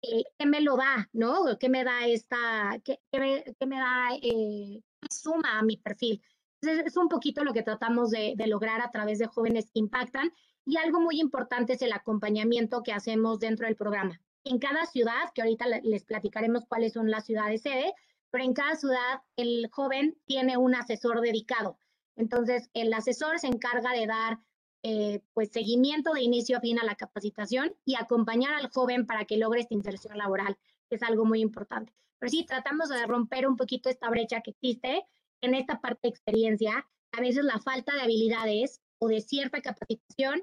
¿qué 0.00 0.46
me 0.46 0.60
lo 0.60 0.76
da, 0.76 1.08
no? 1.12 1.58
¿Qué 1.58 1.68
me 1.68 1.84
da 1.84 2.06
esta, 2.06 2.78
qué, 2.84 3.00
qué 3.10 3.18
me, 3.66 3.78
da, 3.78 4.08
eh, 4.22 4.82
suma 5.10 5.58
a 5.58 5.62
mi 5.62 5.76
perfil? 5.76 6.22
Entonces, 6.60 6.86
es 6.86 6.96
un 6.96 7.08
poquito 7.08 7.44
lo 7.44 7.52
que 7.52 7.62
tratamos 7.62 8.10
de, 8.10 8.34
de, 8.36 8.46
lograr 8.46 8.80
a 8.80 8.90
través 8.90 9.18
de 9.18 9.26
jóvenes 9.26 9.66
que 9.66 9.78
impactan. 9.78 10.32
Y 10.64 10.76
algo 10.76 11.00
muy 11.00 11.20
importante 11.20 11.74
es 11.74 11.82
el 11.82 11.92
acompañamiento 11.92 12.82
que 12.82 12.92
hacemos 12.92 13.38
dentro 13.38 13.66
del 13.66 13.76
programa 13.76 14.20
en 14.48 14.58
cada 14.58 14.86
ciudad, 14.86 15.30
que 15.34 15.42
ahorita 15.42 15.66
les 15.82 16.04
platicaremos 16.04 16.64
cuáles 16.66 16.92
son 16.94 17.10
las 17.10 17.26
ciudades 17.26 17.62
sede, 17.62 17.94
pero 18.30 18.44
en 18.44 18.54
cada 18.54 18.76
ciudad 18.76 19.22
el 19.36 19.68
joven 19.70 20.16
tiene 20.26 20.56
un 20.56 20.74
asesor 20.74 21.20
dedicado. 21.20 21.78
Entonces, 22.16 22.70
el 22.74 22.92
asesor 22.92 23.38
se 23.38 23.46
encarga 23.46 23.92
de 23.92 24.06
dar 24.06 24.38
eh, 24.82 25.20
pues 25.34 25.50
seguimiento 25.52 26.12
de 26.12 26.22
inicio 26.22 26.56
a 26.56 26.60
fin 26.60 26.78
a 26.78 26.84
la 26.84 26.94
capacitación 26.94 27.74
y 27.84 27.96
acompañar 27.96 28.54
al 28.54 28.70
joven 28.70 29.06
para 29.06 29.24
que 29.24 29.36
logre 29.36 29.60
esta 29.60 29.74
inserción 29.74 30.16
laboral, 30.16 30.56
que 30.88 30.96
es 30.96 31.02
algo 31.02 31.24
muy 31.24 31.40
importante. 31.40 31.92
Pero 32.18 32.30
sí, 32.30 32.44
tratamos 32.44 32.88
de 32.88 33.06
romper 33.06 33.46
un 33.46 33.56
poquito 33.56 33.88
esta 33.88 34.08
brecha 34.10 34.40
que 34.40 34.50
existe 34.50 35.04
en 35.40 35.54
esta 35.54 35.80
parte 35.80 36.00
de 36.04 36.08
experiencia. 36.10 36.86
A 37.12 37.20
veces 37.20 37.44
la 37.44 37.58
falta 37.60 37.94
de 37.94 38.02
habilidades 38.02 38.80
o 38.98 39.08
de 39.08 39.20
cierta 39.20 39.60
capacitación 39.60 40.42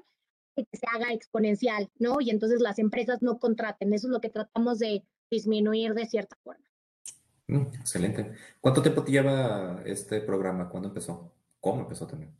que 0.54 0.66
se 0.72 0.86
haga 0.94 1.12
exponencial, 1.12 1.90
¿no? 1.98 2.20
Y 2.20 2.30
entonces 2.30 2.60
las 2.60 2.78
empresas 2.78 3.22
no 3.22 3.38
contraten. 3.38 3.92
Eso 3.92 4.06
es 4.06 4.12
lo 4.12 4.20
que 4.20 4.30
tratamos 4.30 4.78
de 4.78 5.04
disminuir 5.30 5.94
de 5.94 6.06
cierta 6.06 6.36
forma. 6.42 6.64
Mm, 7.48 7.66
excelente. 7.78 8.32
¿Cuánto 8.60 8.82
tiempo 8.82 9.04
te 9.04 9.12
lleva 9.12 9.82
este 9.84 10.20
programa? 10.20 10.68
¿Cuándo 10.68 10.88
empezó? 10.88 11.32
¿Cómo 11.60 11.82
empezó 11.82 12.06
también? 12.06 12.34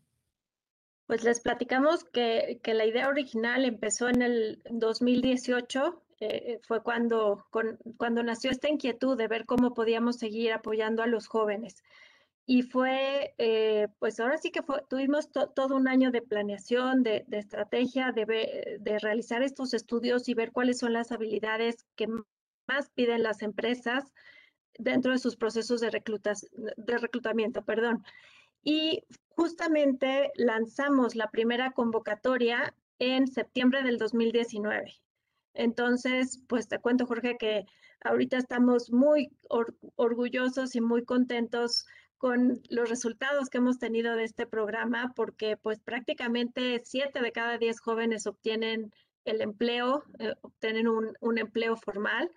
Pues 1.06 1.22
les 1.22 1.40
platicamos 1.40 2.04
que, 2.04 2.60
que 2.62 2.74
la 2.74 2.84
idea 2.84 3.08
original 3.08 3.64
empezó 3.64 4.08
en 4.08 4.22
el 4.22 4.62
2018. 4.70 6.02
Eh, 6.18 6.60
fue 6.66 6.82
cuando, 6.82 7.46
cuando 7.98 8.22
nació 8.22 8.50
esta 8.50 8.68
inquietud 8.68 9.16
de 9.16 9.28
ver 9.28 9.44
cómo 9.44 9.74
podíamos 9.74 10.16
seguir 10.16 10.52
apoyando 10.52 11.02
a 11.02 11.06
los 11.06 11.26
jóvenes. 11.28 11.82
y 12.48 12.62
fue, 12.62 13.34
eh, 13.38 13.88
pues 13.98 14.20
ahora 14.20 14.38
sí 14.38 14.52
que 14.52 14.62
tuvimos 14.88 15.30
todo 15.32 15.76
un 15.76 15.88
año 15.88 16.12
de 16.12 16.22
planeación, 16.22 17.02
de, 17.02 17.24
estrategia, 17.32 18.12
de, 18.12 18.78
de, 18.80 18.98
realizar 19.00 19.42
estos 19.42 19.74
estudios 19.74 20.28
y 20.28 20.34
ver 20.34 20.52
cuáles 20.52 20.78
son 20.78 20.92
las 20.92 21.10
habilidades 21.12 21.84
que 21.96 22.06
más 22.68 22.90
piden 22.94 23.24
las 23.24 23.42
empresas 23.42 24.04
dentro 24.78 25.12
de 25.12 25.18
sus 25.18 25.36
procesos 25.36 25.80
de, 25.80 25.90
reclutas, 25.90 26.46
de 26.52 26.98
reclutamiento. 26.98 27.62
Perdón. 27.64 28.04
Y 28.66 29.04
justamente 29.28 30.32
lanzamos 30.34 31.14
la 31.14 31.30
primera 31.30 31.70
convocatoria 31.70 32.74
en 32.98 33.28
septiembre 33.28 33.84
del 33.84 33.96
2019. 33.96 34.92
Entonces, 35.54 36.40
pues 36.48 36.66
te 36.66 36.80
cuento, 36.80 37.06
Jorge, 37.06 37.36
que 37.38 37.64
ahorita 38.02 38.36
estamos 38.36 38.90
muy 38.90 39.30
orgullosos 39.94 40.74
y 40.74 40.80
muy 40.80 41.04
contentos 41.04 41.86
con 42.18 42.60
los 42.68 42.90
resultados 42.90 43.50
que 43.50 43.58
hemos 43.58 43.78
tenido 43.78 44.16
de 44.16 44.24
este 44.24 44.48
programa, 44.48 45.12
porque 45.14 45.56
pues 45.56 45.78
prácticamente 45.78 46.82
siete 46.84 47.20
de 47.20 47.30
cada 47.30 47.58
diez 47.58 47.78
jóvenes 47.78 48.26
obtienen 48.26 48.92
el 49.24 49.42
empleo, 49.42 50.02
eh, 50.18 50.34
obtienen 50.40 50.88
un, 50.88 51.16
un, 51.20 51.38
empleo 51.38 51.76
formal. 51.76 52.32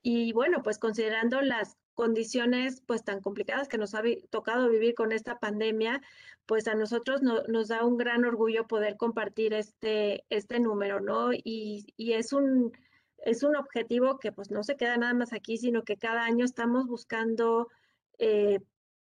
Y 0.00 0.32
bueno, 0.32 0.62
pues 0.62 0.78
considerando 0.78 1.42
las 1.42 1.76
condiciones 1.96 2.82
pues 2.86 3.02
tan 3.02 3.20
complicadas 3.20 3.66
que 3.66 3.78
nos 3.78 3.96
ha 3.96 4.02
tocado 4.30 4.68
vivir 4.68 4.94
con 4.94 5.10
esta 5.10 5.40
pandemia, 5.40 6.00
pues 6.46 6.68
a 6.68 6.76
nosotros 6.76 7.22
nos 7.22 7.68
da 7.68 7.84
un 7.84 7.96
gran 7.96 8.24
orgullo 8.24 8.68
poder 8.68 8.96
compartir 8.96 9.52
este, 9.54 10.24
este 10.30 10.60
número, 10.60 11.00
¿no? 11.00 11.32
Y, 11.32 11.92
y 11.96 12.12
es 12.12 12.32
un 12.32 12.72
es 13.26 13.42
un 13.42 13.56
objetivo 13.56 14.18
que 14.20 14.30
pues 14.30 14.52
no 14.52 14.62
se 14.62 14.76
queda 14.76 14.96
nada 14.96 15.12
más 15.12 15.32
aquí, 15.32 15.58
sino 15.58 15.82
que 15.82 15.96
cada 15.96 16.24
año 16.24 16.44
estamos 16.44 16.86
buscando 16.86 17.68
eh, 18.18 18.60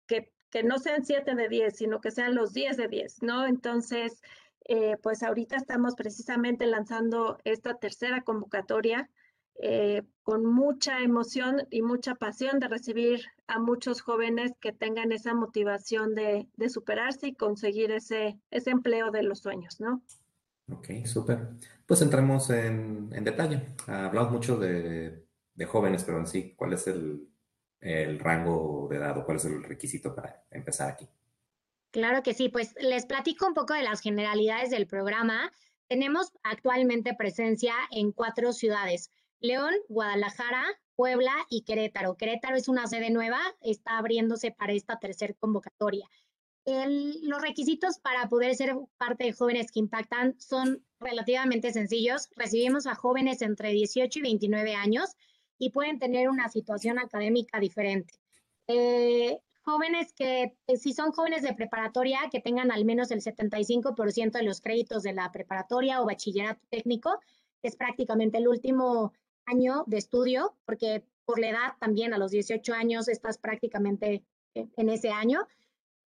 que, 0.07 0.31
no 0.63 0.79
sean 0.79 1.05
7 1.05 1.35
de 1.35 1.49
10, 1.49 1.75
sino 1.75 2.01
que 2.01 2.09
sean 2.09 2.33
los 2.33 2.51
10 2.53 2.77
de 2.77 2.87
10, 2.87 3.21
¿no? 3.21 3.45
Entonces, 3.45 4.23
eh, 4.65 4.97
pues 5.03 5.21
ahorita 5.21 5.55
estamos 5.55 5.93
precisamente 5.93 6.65
lanzando 6.65 7.37
esta 7.43 7.75
tercera 7.75 8.21
convocatoria 8.23 9.07
eh, 9.61 10.03
con 10.23 10.45
mucha 10.45 10.99
emoción 11.01 11.67
y 11.69 11.81
mucha 11.81 12.15
pasión 12.15 12.59
de 12.59 12.67
recibir 12.67 13.25
a 13.47 13.59
muchos 13.59 14.01
jóvenes 14.01 14.53
que 14.59 14.73
tengan 14.73 15.11
esa 15.11 15.33
motivación 15.33 16.15
de, 16.15 16.47
superarse 16.69 17.27
y 17.27 17.35
conseguir 17.35 17.91
ese, 17.91 18.39
ese 18.51 18.69
empleo 18.71 19.11
de 19.11 19.23
los 19.23 19.39
sueños, 19.39 19.79
¿no? 19.79 20.01
Ok, 20.69 21.05
súper. 21.05 21.49
Pues 21.85 22.01
entremos 22.01 22.49
en, 22.49 23.09
detalle. 23.09 23.67
Hablamos 23.87 24.31
mucho 24.31 24.57
de, 24.57 25.25
de 25.53 25.65
jóvenes, 25.65 26.03
pero 26.03 26.19
en 26.19 26.27
sí, 26.27 26.53
¿cuál 26.57 26.73
es 26.73 26.87
el, 26.87 27.29
el 27.81 28.19
rango 28.19 28.87
de 28.89 28.97
edad 28.97 29.17
o 29.17 29.25
cuál 29.25 29.37
es 29.37 29.45
el 29.45 29.63
requisito 29.63 30.15
para 30.15 30.43
empezar 30.51 30.89
aquí. 30.89 31.07
Claro 31.91 32.21
que 32.23 32.33
sí, 32.33 32.49
pues 32.49 32.73
les 32.79 33.05
platico 33.05 33.47
un 33.47 33.53
poco 33.53 33.73
de 33.73 33.83
las 33.83 34.01
generalidades 34.01 34.69
del 34.69 34.87
programa. 34.87 35.51
Tenemos 35.87 36.31
actualmente 36.43 37.15
presencia 37.15 37.73
en 37.91 38.11
cuatro 38.11 38.51
ciudades, 38.51 39.11
León, 39.39 39.73
Guadalajara, 39.87 40.65
Puebla 40.95 41.33
y 41.49 41.61
Querétaro. 41.61 42.17
Querétaro 42.17 42.55
es 42.55 42.67
una 42.67 42.87
sede 42.87 43.11
nueva, 43.11 43.39
está 43.61 43.97
abriéndose 43.97 44.51
para 44.51 44.73
esta 44.73 44.97
tercera 44.99 45.33
convocatoria. 45.39 46.07
los 46.65 47.41
requisitos 47.41 47.99
para 47.99 48.27
poder 48.27 48.53
ser 48.55 48.75
parte 48.97 49.23
de 49.23 49.31
Jóvenes 49.31 49.71
que 49.71 49.79
Impactan 49.79 50.37
son 50.39 50.83
relativamente 50.99 51.71
sencillos. 51.71 52.29
Recibimos 52.35 52.87
a 52.87 52.95
jóvenes 52.95 53.41
entre 53.41 53.69
18 53.69 54.19
y 54.19 54.21
29 54.21 54.75
años 54.75 55.15
y 55.57 55.69
pueden 55.69 55.97
tener 55.99 56.29
una 56.29 56.49
situación 56.49 56.99
académica 56.99 57.59
diferente. 57.59 58.15
Eh, 58.67 59.39
jóvenes 59.61 60.11
que, 60.13 60.57
eh, 60.67 60.77
si 60.77 60.93
son 60.93 61.11
jóvenes 61.11 61.41
de 61.41 61.53
preparatoria, 61.53 62.19
que 62.31 62.41
tengan 62.41 62.71
al 62.71 62.83
menos 62.85 63.11
el 63.11 63.21
75% 63.21 64.37
de 64.39 64.43
los 64.43 64.59
créditos 64.59 65.03
de 65.03 65.13
la 65.13 65.31
preparatoria 65.31 66.01
o 66.01 66.05
bachillerato 66.05 66.65
técnico, 66.69 67.17
es 67.61 67.75
prácticamente 67.75 68.37
el 68.37 68.47
último 68.47 69.13
año 69.47 69.83
de 69.87 69.97
estudio, 69.97 70.55
porque 70.65 71.03
por 71.25 71.39
la 71.39 71.49
edad 71.49 71.73
también 71.79 72.13
a 72.13 72.17
los 72.17 72.31
18 72.31 72.73
años 72.73 73.07
estás 73.07 73.37
prácticamente 73.37 74.23
en 74.53 74.89
ese 74.89 75.09
año. 75.09 75.47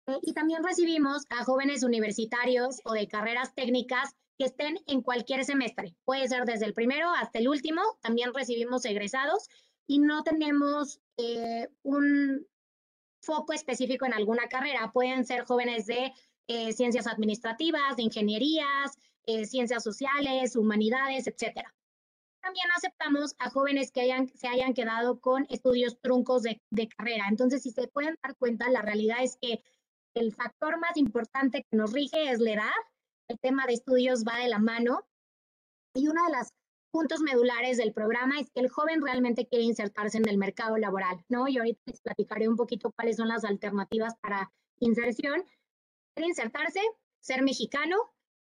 Eh, 0.07 0.19
y 0.23 0.33
también 0.33 0.65
recibimos 0.65 1.25
a 1.31 1.45
jóvenes 1.45 1.83
universitarios 1.83 2.81
o 2.85 2.93
de 2.93 3.09
carreras 3.09 3.55
técnicas 3.55 4.15
que 4.39 4.47
estén 4.47 4.79
en 4.87 5.03
cualquier 5.03 5.45
semestre. 5.45 5.95
Puede 6.05 6.29
ser 6.29 6.45
desde 6.45 6.67
el 6.67 6.75
primero 6.75 7.11
hasta 7.11 7.39
el 7.39 7.49
último. 7.49 7.83
También 8.01 8.33
recibimos 8.33 8.85
egresados 8.85 9.49
y 9.87 9.99
no 9.99 10.23
tenemos 10.23 11.01
eh, 11.17 11.69
un 11.83 12.47
foco 13.23 13.53
específico 13.53 14.07
en 14.07 14.15
alguna 14.15 14.49
carrera. 14.49 14.91
Pueden 14.93 15.27
ser 15.27 15.45
jóvenes 15.45 15.87
de 15.87 16.13
eh, 16.47 16.73
ciencias 16.73 17.07
administrativas, 17.07 17.97
de 17.97 18.03
ingenierías, 18.05 18.97
ciencias 19.45 19.85
sociales, 19.85 20.57
humanidades, 20.57 21.29
etc. 21.29 21.61
También 22.43 22.67
aceptamos 22.77 23.35
a 23.39 23.51
jóvenes 23.51 23.93
que 23.93 24.01
hayan, 24.01 24.29
se 24.29 24.49
hayan 24.49 24.75
quedado 24.75 25.21
con 25.21 25.47
estudios 25.51 26.01
truncos 26.01 26.43
de, 26.43 26.61
de 26.71 26.89
carrera. 26.89 27.27
Entonces, 27.29 27.63
si 27.63 27.71
se 27.71 27.89
pueden 27.89 28.17
dar 28.23 28.37
cuenta, 28.37 28.71
la 28.71 28.83
realidad 28.83 29.19
es 29.23 29.37
que 29.41 29.63
el 30.15 30.35
factor 30.35 30.79
más 30.81 30.97
importante 30.97 31.65
que 31.71 31.77
nos 31.77 31.93
rige 31.93 32.31
es 32.31 32.41
la 32.41 32.53
edad 32.53 32.73
el 33.31 33.39
tema 33.39 33.65
de 33.67 33.75
estudios 33.75 34.25
va 34.25 34.39
de 34.39 34.49
la 34.49 34.59
mano. 34.59 35.07
Y 35.95 36.09
uno 36.09 36.25
de 36.27 36.37
los 36.37 36.49
puntos 36.93 37.21
medulares 37.21 37.79
del 37.79 37.93
programa 37.93 38.41
es 38.41 38.51
que 38.51 38.61
el 38.61 38.69
joven 38.69 39.01
realmente 39.03 39.47
quiere 39.47 39.65
insertarse 39.65 40.19
en 40.19 40.29
el 40.29 40.37
mercado 40.37 40.77
laboral, 40.77 41.25
¿no? 41.29 41.47
Y 41.47 41.59
ahorita 41.59 41.81
les 41.87 42.01
platicaré 42.01 42.49
un 42.49 42.57
poquito 42.57 42.93
cuáles 42.93 43.17
son 43.17 43.29
las 43.29 43.45
alternativas 43.45 44.15
para 44.21 44.53
inserción. 44.81 45.45
Quiere 46.15 46.29
insertarse, 46.29 46.81
ser 47.21 47.43
mexicano, 47.43 47.97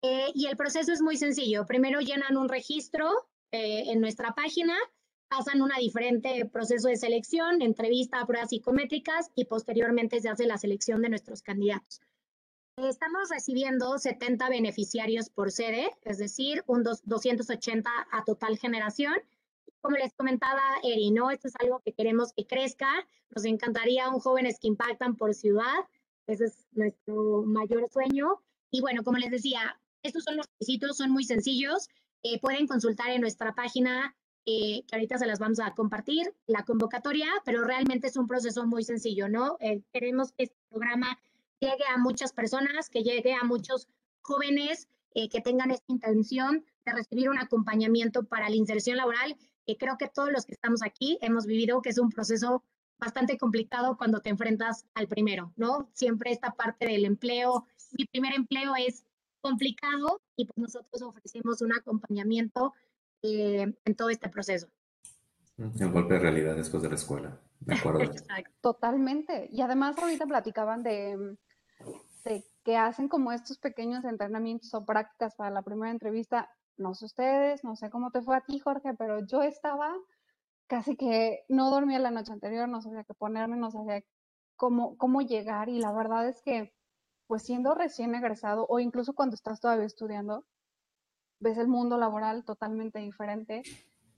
eh, 0.03 0.31
y 0.35 0.47
el 0.47 0.57
proceso 0.57 0.93
es 0.93 1.01
muy 1.01 1.17
sencillo. 1.17 1.65
Primero 1.65 2.01
llenan 2.01 2.37
un 2.37 2.51
registro 2.51 3.11
eh, 3.55 3.93
en 3.93 4.01
nuestra 4.01 4.35
página, 4.35 4.75
pasan 5.29 5.63
un 5.63 5.71
diferente 5.79 6.45
proceso 6.47 6.89
de 6.89 6.97
selección, 6.97 7.63
entrevista, 7.63 8.27
pruebas 8.27 8.49
psicométricas 8.49 9.31
y 9.37 9.45
posteriormente 9.45 10.21
se 10.21 10.29
hace 10.29 10.45
la 10.45 10.59
selección 10.59 11.03
de 11.03 11.11
nuestros 11.11 11.41
candidatos. 11.41 12.01
Estamos 12.77 13.29
recibiendo 13.31 13.97
70 13.97 14.49
beneficiarios 14.49 15.31
por 15.31 15.53
sede, 15.53 15.93
es 16.03 16.19
decir, 16.19 16.65
un 16.67 16.83
280 16.83 17.89
a 18.11 18.25
total 18.25 18.59
generación. 18.59 19.15
Como 19.81 19.99
les 19.99 20.13
comentaba 20.15 20.61
Eri, 20.83 21.13
¿no? 21.13 21.31
Esto 21.31 21.47
es 21.47 21.55
algo 21.61 21.81
que 21.85 21.93
queremos 21.93 22.33
que 22.33 22.49
crezca. 22.49 22.89
Nos 23.31 23.45
encantaría 23.45 24.09
un 24.09 24.19
jóvenes 24.19 24.59
que 24.59 24.67
impactan 24.67 25.15
por 25.15 25.33
ciudad. 25.33 25.87
Ese 26.27 26.47
es 26.47 26.67
nuestro 26.73 27.45
mayor 27.47 27.89
sueño. 27.89 28.43
Y 28.73 28.81
bueno, 28.81 29.05
como 29.05 29.19
les 29.19 29.31
decía, 29.31 29.81
estos 30.03 30.25
son 30.25 30.39
los 30.39 30.47
requisitos, 30.47 30.97
son 30.97 31.13
muy 31.13 31.23
sencillos. 31.23 31.89
Eh, 32.25 32.41
pueden 32.41 32.67
consultar 32.67 33.11
en 33.11 33.21
nuestra 33.21 33.55
página, 33.55 34.17
eh, 34.47 34.83
que 34.87 34.97
ahorita 34.97 35.19
se 35.19 35.27
las 35.27 35.39
vamos 35.39 35.61
a 35.61 35.75
compartir, 35.75 36.35
la 36.47 36.65
convocatoria, 36.65 37.29
pero 37.45 37.65
realmente 37.65 38.07
es 38.07 38.17
un 38.17 38.27
proceso 38.27 38.67
muy 38.67 38.83
sencillo, 38.83 39.29
¿no? 39.29 39.59
Eh, 39.61 39.83
queremos 39.93 40.33
que 40.33 40.45
este 40.45 40.57
programa 40.71 41.19
llegue 41.61 41.85
a 41.95 41.99
muchas 41.99 42.33
personas, 42.33 42.89
que 42.89 43.03
llegue 43.03 43.35
a 43.35 43.45
muchos 43.45 43.89
jóvenes 44.23 44.89
eh, 45.15 45.29
que 45.29 45.41
tengan 45.41 45.71
esta 45.71 45.93
intención 45.93 46.65
de 46.85 46.93
recibir 46.93 47.29
un 47.29 47.39
acompañamiento 47.39 48.25
para 48.25 48.49
la 48.49 48.57
inserción 48.57 48.97
laboral. 48.97 49.37
que 49.67 49.79
creo 49.79 49.97
que 49.97 50.09
todos 50.09 50.31
los 50.31 50.45
que 50.45 50.53
estamos 50.53 50.83
aquí 50.83 51.19
hemos 51.23 51.47
vivido 51.47 51.81
que 51.81 51.89
es 51.89 51.99
un 51.99 52.11
proceso 52.11 52.63
bastante 52.99 53.39
complicado 53.39 53.97
cuando 53.97 54.21
te 54.21 54.29
enfrentas 54.29 54.85
al 54.93 55.09
primero, 55.09 55.55
¿no? 55.57 55.89
Siempre 55.95 56.33
esta 56.33 56.51
parte 56.53 56.85
del 56.87 57.07
empleo, 57.07 57.65
mi 57.93 58.05
primer 58.05 58.35
empleo 58.35 58.75
es 58.77 59.07
complicado 59.45 60.23
y 60.37 60.47
pues 60.47 60.57
nosotros 60.57 61.03
ofrecemos 61.03 61.61
un 61.61 61.75
acompañamiento 61.75 62.73
eh, 63.23 63.75
en 63.85 63.95
todo 63.95 64.09
este 64.09 64.31
proceso. 64.31 64.69
Un 65.59 65.93
golpe 65.93 66.15
de 66.15 66.21
realidad 66.21 66.57
después 66.57 66.83
de 66.83 66.89
la 66.89 66.95
escuela, 66.95 67.39
de 67.61 67.75
acuerdo. 67.75 68.01
Totalmente. 68.63 69.49
Y 69.53 69.61
además 69.61 69.99
ahorita 69.99 70.27
platicaban 70.27 70.83
de, 70.83 71.37
de 72.25 72.45
que 72.65 72.77
hacen 72.77 73.09
como 73.09 73.33
estos 73.33 73.59
pequeños 73.59 74.05
entrenamientos 74.05 74.73
o 74.73 74.85
prácticas 74.85 75.35
para 75.37 75.51
la 75.51 75.63
primera 75.63 75.93
entrevista. 75.93 76.51
No 76.77 76.95
sé 76.95 77.05
ustedes, 77.05 77.63
no 77.65 77.77
sé 77.77 77.91
cómo 77.91 78.11
te 78.11 78.23
fue 78.23 78.37
a 78.37 78.41
ti, 78.41 78.59
Jorge, 78.59 78.95
pero 78.99 79.25
yo 79.27 79.43
estaba 79.43 79.95
casi 80.67 80.97
que 80.97 81.45
no 81.49 81.71
dormía 81.71 81.99
la 81.99 82.11
noche 82.11 82.33
anterior, 82.33 82.67
no 82.69 82.81
sabía 82.81 83.05
qué 83.05 83.15
ponerme, 83.15 83.57
no 83.57 83.71
sabía 83.71 84.03
cómo, 84.57 84.97
cómo 84.97 85.21
llegar 85.21 85.69
y 85.69 85.79
la 85.79 85.93
verdad 85.93 86.27
es 86.29 86.43
que, 86.43 86.73
pues 87.27 87.43
siendo 87.43 87.75
recién 87.75 88.15
egresado 88.15 88.67
o 88.69 88.79
incluso 88.81 89.15
cuando 89.15 89.35
estás 89.35 89.61
todavía 89.61 89.87
estudiando, 89.87 90.45
ves 91.41 91.59
el 91.59 91.69
mundo 91.69 91.99
laboral 91.99 92.45
totalmente 92.45 92.99
diferente 92.99 93.63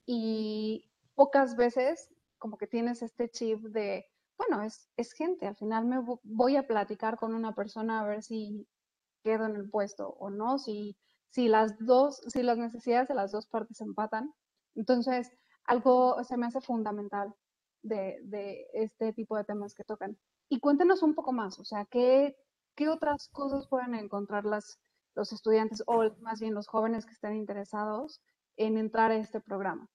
y 0.07 0.89
pocas 1.15 1.57
veces 1.57 2.11
como 2.39 2.59
que 2.59 2.67
tienes 2.67 3.03
este 3.03 3.31
chip 3.31 3.61
de, 3.63 4.07
bueno, 4.37 4.63
es, 4.63 4.89
es 4.97 5.13
gente, 5.13 5.47
al 5.47 5.57
final 5.57 5.87
me 5.87 5.99
voy 6.23 6.57
a 6.57 6.67
platicar 6.67 7.17
con 7.17 7.35
una 7.35 7.55
persona 7.55 8.01
a 8.01 8.07
ver 8.07 8.23
si 8.23 8.67
quedo 9.23 9.47
en 9.47 9.57
el 9.57 9.69
puesto 9.71 10.11
o 10.21 10.31
no, 10.31 10.59
si, 10.59 10.97
si 11.31 11.49
las 11.49 11.79
dos, 11.79 12.23
si 12.29 12.43
las 12.43 12.59
necesidades 12.59 13.09
de 13.09 13.15
las 13.15 13.33
dos 13.33 13.47
partes 13.47 13.81
empatan. 13.81 14.33
Entonces, 14.75 15.33
algo 15.65 16.23
se 16.23 16.37
me 16.37 16.47
hace 16.47 16.61
fundamental 16.61 17.35
de, 17.83 18.21
de 18.25 18.67
este 18.75 19.13
tipo 19.13 19.37
de 19.37 19.45
temas 19.45 19.75
que 19.75 19.85
tocan. 19.85 20.17
y 20.49 20.61
cuéntenos 20.61 21.03
un 21.03 21.15
poco 21.15 21.33
más, 21.33 21.59
o 21.59 21.65
sea, 21.65 21.87
¿qué, 21.87 22.37
qué 22.77 22.89
otras 22.89 23.29
cosas 23.29 23.67
pueden 23.67 23.95
encontrar 23.95 24.45
las, 24.45 24.79
los 25.15 25.33
estudiantes 25.33 25.83
o 25.87 26.09
más 26.21 26.41
bien 26.41 26.55
los 26.55 26.69
jóvenes 26.69 27.07
que 27.07 27.13
estén 27.13 27.35
interesados 27.35 28.21
en 28.57 28.79
entrar 28.79 29.11
a 29.11 29.17
este 29.17 29.41
programa? 29.41 29.89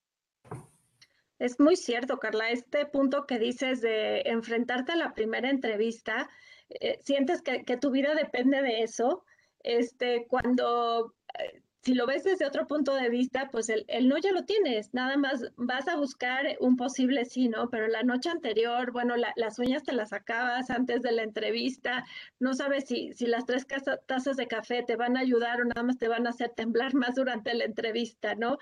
Es 1.38 1.58
muy 1.58 1.74
cierto, 1.74 2.18
Carla. 2.18 2.50
Este 2.50 2.86
punto 2.86 3.26
que 3.26 3.38
dices 3.38 3.80
de 3.80 4.20
enfrentarte 4.26 4.92
a 4.92 4.96
la 4.96 5.12
primera 5.12 5.50
entrevista, 5.50 6.28
eh, 6.68 7.00
sientes 7.02 7.42
que, 7.42 7.76
tu 7.78 7.90
vida 7.90 8.14
depende 8.14 8.62
de 8.62 8.82
eso. 8.82 9.24
Este, 9.60 10.26
cuando, 10.28 11.14
eh, 11.38 11.62
si 11.82 11.94
lo 11.94 12.06
ves 12.06 12.22
desde 12.22 12.46
otro 12.46 12.68
punto 12.68 12.94
de 12.94 13.08
vista, 13.08 13.48
pues 13.50 13.68
el, 13.68 13.84
no 14.08 14.16
ya 14.18 14.30
lo 14.32 14.44
tienes. 14.44 14.94
Nada 14.94 15.16
más 15.16 15.52
vas 15.56 15.88
a 15.88 15.96
buscar 15.96 16.56
un 16.60 16.76
posible 16.76 17.24
sí, 17.24 17.48
¿no? 17.48 17.70
Pero 17.70 17.88
la 17.88 18.04
noche 18.04 18.30
anterior, 18.30 18.92
bueno, 18.92 19.14
las 19.16 19.58
uñas 19.58 19.82
te 19.82 19.92
las 19.92 20.12
acabas 20.12 20.70
antes 20.70 21.02
de 21.02 21.10
la 21.12 21.24
entrevista. 21.24 22.04
No 22.38 22.54
sabes 22.54 22.84
si, 22.86 23.12
si 23.14 23.26
las 23.26 23.46
tres 23.46 23.66
tazas 24.06 24.36
de 24.36 24.46
café 24.46 24.84
te 24.84 24.96
van 24.96 25.16
a 25.16 25.20
ayudar 25.20 25.60
o 25.60 25.64
nada 25.64 25.82
más 25.82 25.98
te 25.98 26.08
van 26.08 26.26
a 26.26 26.30
hacer 26.30 26.50
temblar 26.50 26.94
más 26.94 27.16
durante 27.16 27.52
la 27.54 27.64
entrevista, 27.64 28.34
¿no? 28.36 28.58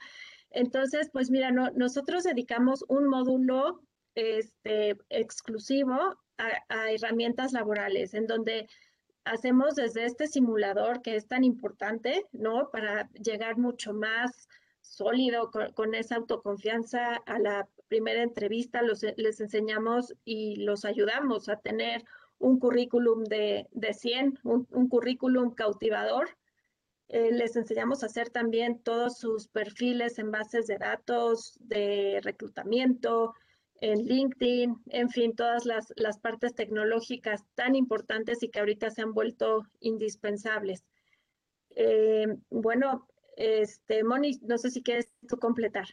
Entonces, 0.51 1.11
pues 1.13 1.31
mira, 1.31 1.51
nosotros 1.51 2.25
dedicamos 2.25 2.85
un 2.89 3.07
módulo 3.09 3.83
este, 4.15 4.97
exclusivo 5.09 6.19
a, 6.39 6.91
herramientas 6.91 7.53
laborales, 7.53 8.15
en 8.15 8.27
donde 8.27 8.69
hacemos 9.25 9.75
desde 9.75 10.05
este 10.05 10.27
simulador 10.27 11.03
que 11.03 11.17
es 11.17 11.27
tan 11.27 11.45
importante, 11.45 12.27
¿no? 12.33 12.71
Para 12.71 13.09
llegar 13.13 13.59
mucho 13.59 13.93
más 13.93 14.49
sólido 14.81 15.51
con, 15.51 15.95
esa 15.95 16.17
autoconfianza 16.17 17.17
a 17.27 17.39
la 17.39 17.69
primera 17.89 18.23
entrevista, 18.23 18.83
les 18.83 19.41
enseñamos 19.41 20.15
y 20.25 20.57
los 20.57 20.85
ayudamos 20.85 21.49
a 21.49 21.57
tener 21.57 22.05
un 22.39 22.59
currículum 22.59 23.25
de, 23.25 23.69
de 23.73 23.93
100, 23.93 24.39
un 24.45 24.89
currículum 24.89 25.55
cautivador 25.55 26.31
eh, 27.13 27.33
les 27.33 27.57
enseñamos 27.57 28.03
a 28.03 28.07
hacer 28.07 28.31
también 28.31 28.79
todos 28.79 29.19
sus 29.19 29.49
perfiles 29.49 30.21
en 30.21 30.31
bases 30.31 30.69
de 30.69 30.79
datos, 30.79 31.59
de 31.59 32.21
reclutamiento, 32.23 33.35
en 33.81 34.05
LinkedIn, 34.05 34.83
en 34.91 35.09
fin, 35.09 35.35
todas 35.35 35.65
las, 35.65 36.19
partes 36.21 36.55
tecnológicas 36.55 37.45
tan 37.55 37.75
importantes 37.75 38.43
y 38.43 38.49
que 38.49 38.61
ahorita 38.61 38.91
se 38.91 39.03
han 39.03 39.13
vuelto 39.13 39.67
indispensables. 39.81 40.85
Eh, 41.77 42.27
bueno, 42.51 43.09
este, 43.37 44.05
Moni, 44.05 44.39
no 44.43 44.59
sé 44.59 44.71
si 44.71 44.83
quieres 44.83 45.11
tú 45.27 45.39
completar. 45.39 45.87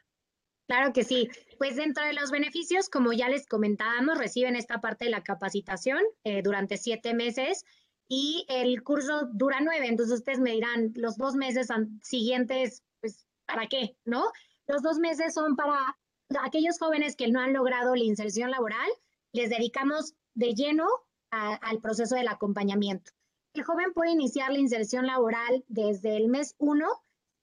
Claro 0.67 0.91
que 0.91 1.06
sí. 1.06 1.29
Pues 1.58 1.77
dentro 1.77 2.03
de 2.06 2.13
los 2.13 2.29
beneficios, 2.29 2.89
como 2.89 3.13
ya 3.13 3.29
les 3.29 3.48
comentábamos, 3.48 4.17
reciben 4.17 4.58
esta 4.58 4.82
parte 4.82 5.06
de 5.06 5.12
la 5.12 5.24
capacitación 5.24 6.01
eh, 6.25 6.41
durante 6.44 6.75
siete 6.75 7.13
meses 7.13 7.63
y 8.10 8.46
el 8.50 8.84
curso 8.84 9.29
dura 9.32 9.60
nueve, 9.62 9.88
entonces 9.88 10.20
ustedes 10.20 10.39
me 10.39 10.51
dirán, 10.51 10.91
los 10.96 11.17
dos 11.17 11.36
meses 11.36 11.67
siguientes, 12.01 12.84
pues, 13.01 13.27
¿para 13.46 13.67
qué? 13.67 13.96
¿No? 14.03 14.25
Los 14.67 14.82
dos 14.82 14.98
meses 14.98 15.34
son 15.34 15.56
para 15.56 15.98
aquellos 16.41 16.79
jóvenes 16.79 17.15
que 17.15 17.29
no 17.29 17.39
han 17.39 17.53
logrado 17.53 17.96
la 17.96 18.03
inserción 18.03 18.51
laboral, 18.51 18.89
les 19.34 19.50
dedicamos 19.50 20.15
de 20.34 20.53
lleno 20.53 20.88
al 21.29 21.79
proceso 21.81 22.15
del 22.15 22.27
acompañamiento. 22.27 23.12
El 23.53 23.63
joven 23.63 23.93
puede 23.93 24.12
iniciar 24.12 24.51
la 24.51 24.60
inserción 24.60 25.07
laboral 25.07 25.65
desde 25.67 26.15
el 26.15 26.27
mes 26.27 26.55
uno, 26.57 26.88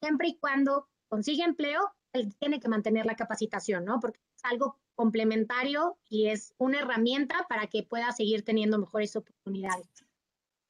siempre 0.00 0.28
y 0.28 0.36
cuando 0.36 0.88
consigue 1.08 1.42
empleo, 1.42 1.80
él 2.12 2.34
tiene 2.38 2.60
que 2.60 2.68
mantener 2.68 3.06
la 3.06 3.16
capacitación, 3.16 3.84
¿no? 3.84 4.00
Porque 4.00 4.20
es 4.36 4.44
algo 4.44 4.78
complementario 4.94 5.98
y 6.08 6.28
es 6.28 6.54
una 6.58 6.78
herramienta 6.80 7.46
para 7.48 7.66
que 7.66 7.82
pueda 7.82 8.12
seguir 8.12 8.44
teniendo 8.44 8.78
mejores 8.78 9.16
oportunidades. 9.16 9.88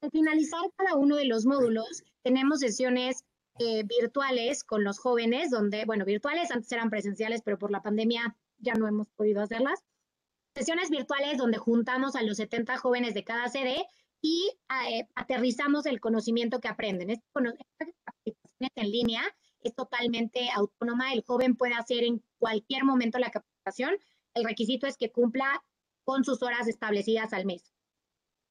Al 0.01 0.09
finalizar 0.09 0.61
cada 0.75 0.95
uno 0.95 1.15
de 1.15 1.25
los 1.25 1.45
módulos, 1.45 2.03
tenemos 2.23 2.59
sesiones 2.59 3.23
eh, 3.59 3.83
virtuales 3.83 4.63
con 4.63 4.83
los 4.83 4.99
jóvenes, 4.99 5.49
donde, 5.49 5.85
bueno, 5.85 6.03
virtuales 6.03 6.51
antes 6.51 6.71
eran 6.71 6.89
presenciales, 6.89 7.41
pero 7.41 7.57
por 7.57 7.71
la 7.71 7.81
pandemia 7.81 8.35
ya 8.57 8.73
no 8.73 8.87
hemos 8.87 9.07
podido 9.09 9.41
hacerlas. 9.41 9.83
Sesiones 10.55 10.89
virtuales 10.89 11.37
donde 11.37 11.57
juntamos 11.57 12.15
a 12.15 12.23
los 12.23 12.37
70 12.37 12.77
jóvenes 12.77 13.13
de 13.13 13.23
cada 13.23 13.47
sede 13.47 13.85
y 14.21 14.51
eh, 14.89 15.07
aterrizamos 15.15 15.85
el 15.85 15.99
conocimiento 15.99 16.59
que 16.59 16.67
aprenden. 16.67 17.11
Esta 17.11 17.25
capacitación 17.33 18.71
en 18.75 18.91
línea 18.91 19.23
es 19.61 19.73
totalmente 19.73 20.49
autónoma. 20.53 21.13
El 21.13 21.23
joven 21.23 21.55
puede 21.55 21.75
hacer 21.75 22.03
en 22.03 22.23
cualquier 22.39 22.83
momento 22.83 23.19
la 23.19 23.31
capacitación. 23.31 23.97
El 24.33 24.43
requisito 24.43 24.87
es 24.87 24.97
que 24.97 25.11
cumpla 25.11 25.63
con 26.03 26.23
sus 26.23 26.41
horas 26.43 26.67
establecidas 26.67 27.33
al 27.33 27.45
mes. 27.45 27.71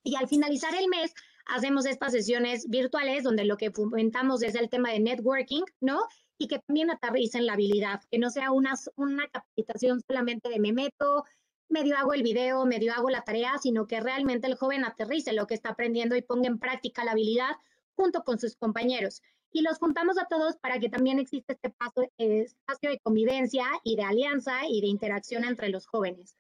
Y 0.03 0.17
al 0.17 0.29
finalizar 0.29 0.75
el 0.75 0.89
mes, 0.89 1.15
hacemos 1.47 1.87
estas 1.87 2.13
sesiones 2.13 2.69
virtuales 2.69 3.25
donde 3.25 3.45
lo 3.45 3.57
que 3.57 3.71
fomentamos 3.71 4.43
es 4.43 4.55
el 4.55 4.69
tema 4.69 4.91
de 4.91 5.01
networking, 5.01 5.63
¿no? 5.81 6.03
Y 6.39 6.49
que 6.49 6.59
también 6.61 6.91
aterricen 6.91 7.47
la 7.47 7.55
habilidad, 7.55 8.01
que 8.11 8.19
no 8.19 8.31
sea 8.31 8.51
una, 8.51 8.75
capacitación 9.33 10.01
solamente 10.07 10.49
de 10.49 10.59
me 10.59 10.73
meto, 10.73 11.25
medio 11.69 11.97
hago 11.97 12.13
el 12.13 12.23
video, 12.23 12.65
medio 12.67 12.93
hago 12.93 13.11
la 13.11 13.23
tarea, 13.23 13.59
sino 13.59 13.87
que 13.87 14.01
realmente 14.01 14.47
el 14.47 14.57
joven 14.57 14.85
aterrice 14.85 15.33
lo 15.33 15.47
que 15.47 15.55
está 15.55 15.71
aprendiendo 15.71 16.17
y 16.17 16.23
ponga 16.23 16.49
en 16.49 16.59
práctica 16.59 17.05
la 17.05 17.13
habilidad 17.13 17.57
junto 17.97 18.25
con 18.25 18.39
sus 18.39 18.57
compañeros. 18.57 19.23
Y 19.53 19.63
los 19.63 19.79
juntamos 19.79 20.19
a 20.19 20.27
todos 20.27 20.57
para 20.57 20.81
que 20.81 20.89
también 20.89 21.21
exista 21.21 21.53
este 21.53 21.71
paso, 21.71 22.11
espacio 22.19 22.91
de 22.91 22.99
convivencia 22.99 23.67
y 23.85 23.95
de 23.95 24.03
alianza 24.03 24.67
y 24.69 24.81
de 24.81 24.89
interacción 24.89 25.45
entre 25.45 25.69
los 25.69 25.87
jóvenes. 25.87 26.37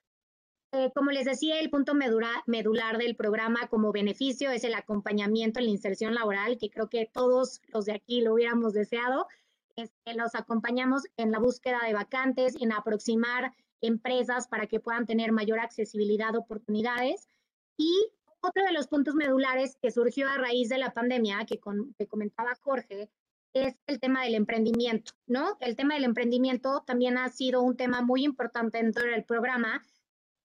Eh, 0.75 0.91
como 0.93 1.13
les 1.13 1.25
decía, 1.25 1.61
el 1.61 1.71
punto 1.71 1.95
medular 1.95 2.99
del 2.99 3.15
programa 3.15 3.69
como 3.69 3.93
beneficio 3.93 4.51
es 4.51 4.65
el 4.65 4.75
acompañamiento 4.75 5.61
en 5.61 5.67
la 5.67 5.71
inserción 5.71 6.17
laboral, 6.17 6.59
que 6.59 6.69
creo 6.69 6.89
que 6.89 7.09
todos 7.13 7.61
los 7.69 7.85
de 7.85 7.93
aquí 7.93 8.23
lo 8.23 8.35
hubiéramos 8.35 8.73
deseado. 8.73 9.29
que 9.77 10.15
los 10.15 10.35
acompañamos 10.35 11.05
en 11.17 11.31
la 11.31 11.39
búsqueda 11.39 11.81
de 11.87 11.95
vacantes, 11.95 12.57
en 12.61 12.73
aproximar 12.73 13.53
empresas 13.81 14.49
para 14.49 14.67
que 14.67 14.81
puedan 14.81 15.07
tener 15.07 15.31
mayor 15.31 15.61
accesibilidad 15.61 16.35
oportunidades. 16.35 17.29
Y 17.77 17.93
otro 18.41 18.65
de 18.65 18.73
los 18.73 18.89
puntos 18.89 19.15
medulares 19.15 19.77
que 19.81 19.93
surgió 19.93 20.29
a 20.29 20.39
raíz 20.39 20.69
de 20.71 20.79
la 20.79 20.93
pandemia, 20.93 21.45
que, 21.47 21.61
que 21.97 22.07
comentaba 22.09 22.55
Jorge, 22.61 23.11
es 23.53 23.77
el 23.87 24.01
tema 24.01 24.25
del 24.25 24.35
emprendimiento, 24.35 25.13
¿no? 25.27 25.57
El 25.61 25.77
tema 25.77 25.95
del 25.95 26.05
emprendimiento 26.05 26.83
también 26.85 27.17
ha 27.17 27.29
sido 27.29 27.63
un 27.63 27.77
tema 27.77 28.03
muy 28.03 28.25
importante 28.25 28.79
dentro 28.79 29.05
del 29.05 29.25
programa 29.25 29.81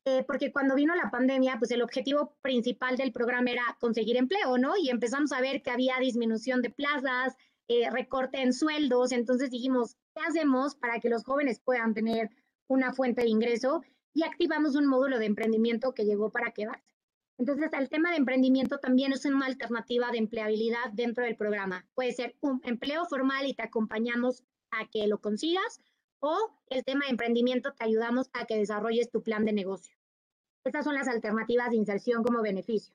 eh, 0.09 0.23
porque 0.25 0.51
cuando 0.51 0.73
vino 0.73 0.95
la 0.95 1.11
pandemia, 1.11 1.57
pues 1.59 1.69
el 1.69 1.83
objetivo 1.83 2.33
principal 2.41 2.97
del 2.97 3.11
programa 3.11 3.51
era 3.51 3.77
conseguir 3.79 4.17
empleo, 4.17 4.57
¿no? 4.57 4.73
Y 4.75 4.89
empezamos 4.89 5.31
a 5.31 5.41
ver 5.41 5.61
que 5.61 5.69
había 5.69 5.99
disminución 5.99 6.63
de 6.63 6.71
plazas, 6.71 7.35
eh, 7.67 7.91
recorte 7.91 8.41
en 8.41 8.53
sueldos, 8.53 9.11
entonces 9.11 9.51
dijimos, 9.51 9.95
¿qué 10.15 10.21
hacemos 10.27 10.75
para 10.75 10.99
que 10.99 11.09
los 11.09 11.23
jóvenes 11.23 11.59
puedan 11.59 11.93
tener 11.93 12.31
una 12.67 12.91
fuente 12.91 13.21
de 13.21 13.29
ingreso? 13.29 13.83
Y 14.13 14.23
activamos 14.23 14.75
un 14.75 14.87
módulo 14.87 15.19
de 15.19 15.27
emprendimiento 15.27 15.93
que 15.93 16.05
llegó 16.05 16.31
para 16.31 16.51
quedarse. 16.51 16.95
Entonces, 17.37 17.69
el 17.73 17.87
tema 17.89 18.09
de 18.09 18.17
emprendimiento 18.17 18.79
también 18.79 19.13
es 19.13 19.23
una 19.25 19.45
alternativa 19.45 20.11
de 20.11 20.17
empleabilidad 20.17 20.91
dentro 20.93 21.23
del 21.23 21.35
programa. 21.35 21.85
Puede 21.93 22.13
ser 22.13 22.35
un 22.41 22.61
empleo 22.63 23.05
formal 23.05 23.45
y 23.45 23.53
te 23.53 23.61
acompañamos 23.61 24.43
a 24.71 24.89
que 24.89 25.07
lo 25.07 25.21
consigas, 25.21 25.79
o 26.19 26.35
el 26.67 26.83
tema 26.83 27.05
de 27.05 27.11
emprendimiento 27.11 27.73
te 27.73 27.85
ayudamos 27.85 28.29
a 28.33 28.45
que 28.45 28.57
desarrolles 28.57 29.11
tu 29.11 29.21
plan 29.21 29.45
de 29.45 29.53
negocio. 29.53 29.98
Estas 30.63 30.85
son 30.85 30.95
las 30.95 31.07
alternativas 31.07 31.69
de 31.69 31.77
inserción 31.77 32.23
como 32.23 32.41
beneficio. 32.41 32.93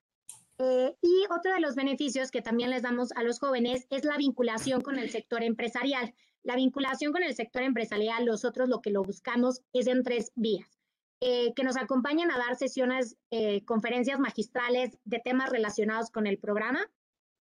Eh, 0.58 0.96
y 1.00 1.24
otro 1.36 1.52
de 1.52 1.60
los 1.60 1.74
beneficios 1.74 2.30
que 2.30 2.42
también 2.42 2.70
les 2.70 2.82
damos 2.82 3.10
a 3.12 3.22
los 3.22 3.40
jóvenes 3.40 3.86
es 3.90 4.04
la 4.04 4.16
vinculación 4.16 4.82
con 4.82 4.98
el 4.98 5.10
sector 5.10 5.42
empresarial. 5.42 6.14
La 6.42 6.56
vinculación 6.56 7.12
con 7.12 7.22
el 7.22 7.34
sector 7.34 7.62
empresarial, 7.62 8.24
nosotros 8.24 8.68
lo 8.68 8.80
que 8.80 8.90
lo 8.90 9.02
buscamos 9.02 9.62
es 9.72 9.86
en 9.86 10.04
tres 10.04 10.30
vías. 10.36 10.78
Eh, 11.20 11.54
que 11.54 11.64
nos 11.64 11.76
acompañen 11.76 12.30
a 12.30 12.38
dar 12.38 12.54
sesiones, 12.56 13.16
eh, 13.30 13.64
conferencias 13.64 14.20
magistrales 14.20 14.98
de 15.04 15.20
temas 15.20 15.48
relacionados 15.48 16.10
con 16.10 16.26
el 16.26 16.38
programa, 16.38 16.80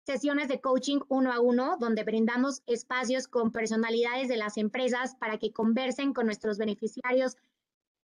sesiones 0.05 0.49
de 0.49 0.59
coaching 0.59 0.99
uno 1.07 1.31
a 1.31 1.39
uno, 1.39 1.77
donde 1.79 2.03
brindamos 2.03 2.61
espacios 2.65 3.27
con 3.27 3.51
personalidades 3.51 4.27
de 4.27 4.37
las 4.37 4.57
empresas 4.57 5.15
para 5.15 5.37
que 5.37 5.53
conversen 5.53 6.13
con 6.13 6.25
nuestros 6.25 6.57
beneficiarios 6.57 7.37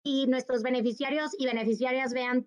y 0.05 0.27
nuestros 0.27 0.63
beneficiarios 0.63 1.33
y 1.39 1.47
beneficiarias 1.47 2.13
vean 2.13 2.47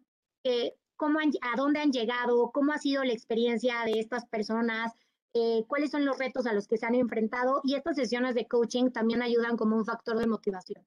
cómo 0.95 1.19
a 1.19 1.55
dónde 1.57 1.81
han 1.81 1.91
llegado, 1.91 2.51
cómo 2.53 2.71
ha 2.71 2.77
sido 2.77 3.03
la 3.03 3.11
experiencia 3.11 3.83
de 3.83 3.99
estas 3.99 4.25
personas, 4.27 4.93
eh, 5.33 5.65
cuáles 5.67 5.91
son 5.91 6.05
los 6.05 6.17
retos 6.17 6.47
a 6.47 6.53
los 6.53 6.67
que 6.67 6.77
se 6.77 6.85
han 6.85 6.95
enfrentado 6.95 7.59
y 7.63 7.75
estas 7.75 7.97
sesiones 7.97 8.33
de 8.33 8.47
coaching 8.47 8.91
también 8.91 9.21
ayudan 9.21 9.57
como 9.57 9.75
un 9.75 9.85
factor 9.85 10.17
de 10.17 10.27
motivación. 10.27 10.85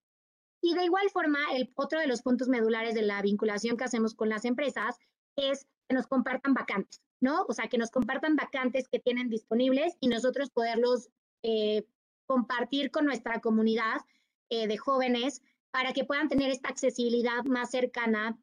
Y 0.62 0.74
de 0.74 0.85
igual 0.85 1.09
forma, 1.11 1.38
el, 1.52 1.70
otro 1.74 2.00
de 2.00 2.06
los 2.06 2.22
puntos 2.22 2.48
medulares 2.48 2.94
de 2.94 3.02
la 3.02 3.20
vinculación 3.20 3.76
que 3.76 3.85
hacemos 3.85 4.14
con 4.14 4.28
las 4.28 4.44
empresas 4.44 4.96
es 5.37 5.66
que 5.88 5.94
nos 5.94 6.06
compartan 6.06 6.54
vacantes. 6.54 7.02
¿no? 7.20 7.44
O 7.48 7.52
sea, 7.52 7.68
que 7.68 7.78
nos 7.78 7.90
compartan 7.90 8.35
vacantes 8.35 8.88
que 8.88 8.98
tienen 8.98 9.28
disponibles 9.28 9.94
y 10.00 10.09
nosotros 10.09 10.50
poderlos 10.50 11.11
eh, 11.42 11.85
compartir 12.26 12.90
con 12.90 13.04
nuestra 13.04 13.40
comunidad 13.40 14.00
eh, 14.48 14.66
de 14.66 14.76
jóvenes 14.78 15.42
para 15.70 15.92
que 15.92 16.04
puedan 16.04 16.28
tener 16.28 16.50
esta 16.50 16.68
accesibilidad 16.68 17.44
más 17.44 17.70
cercana 17.70 18.38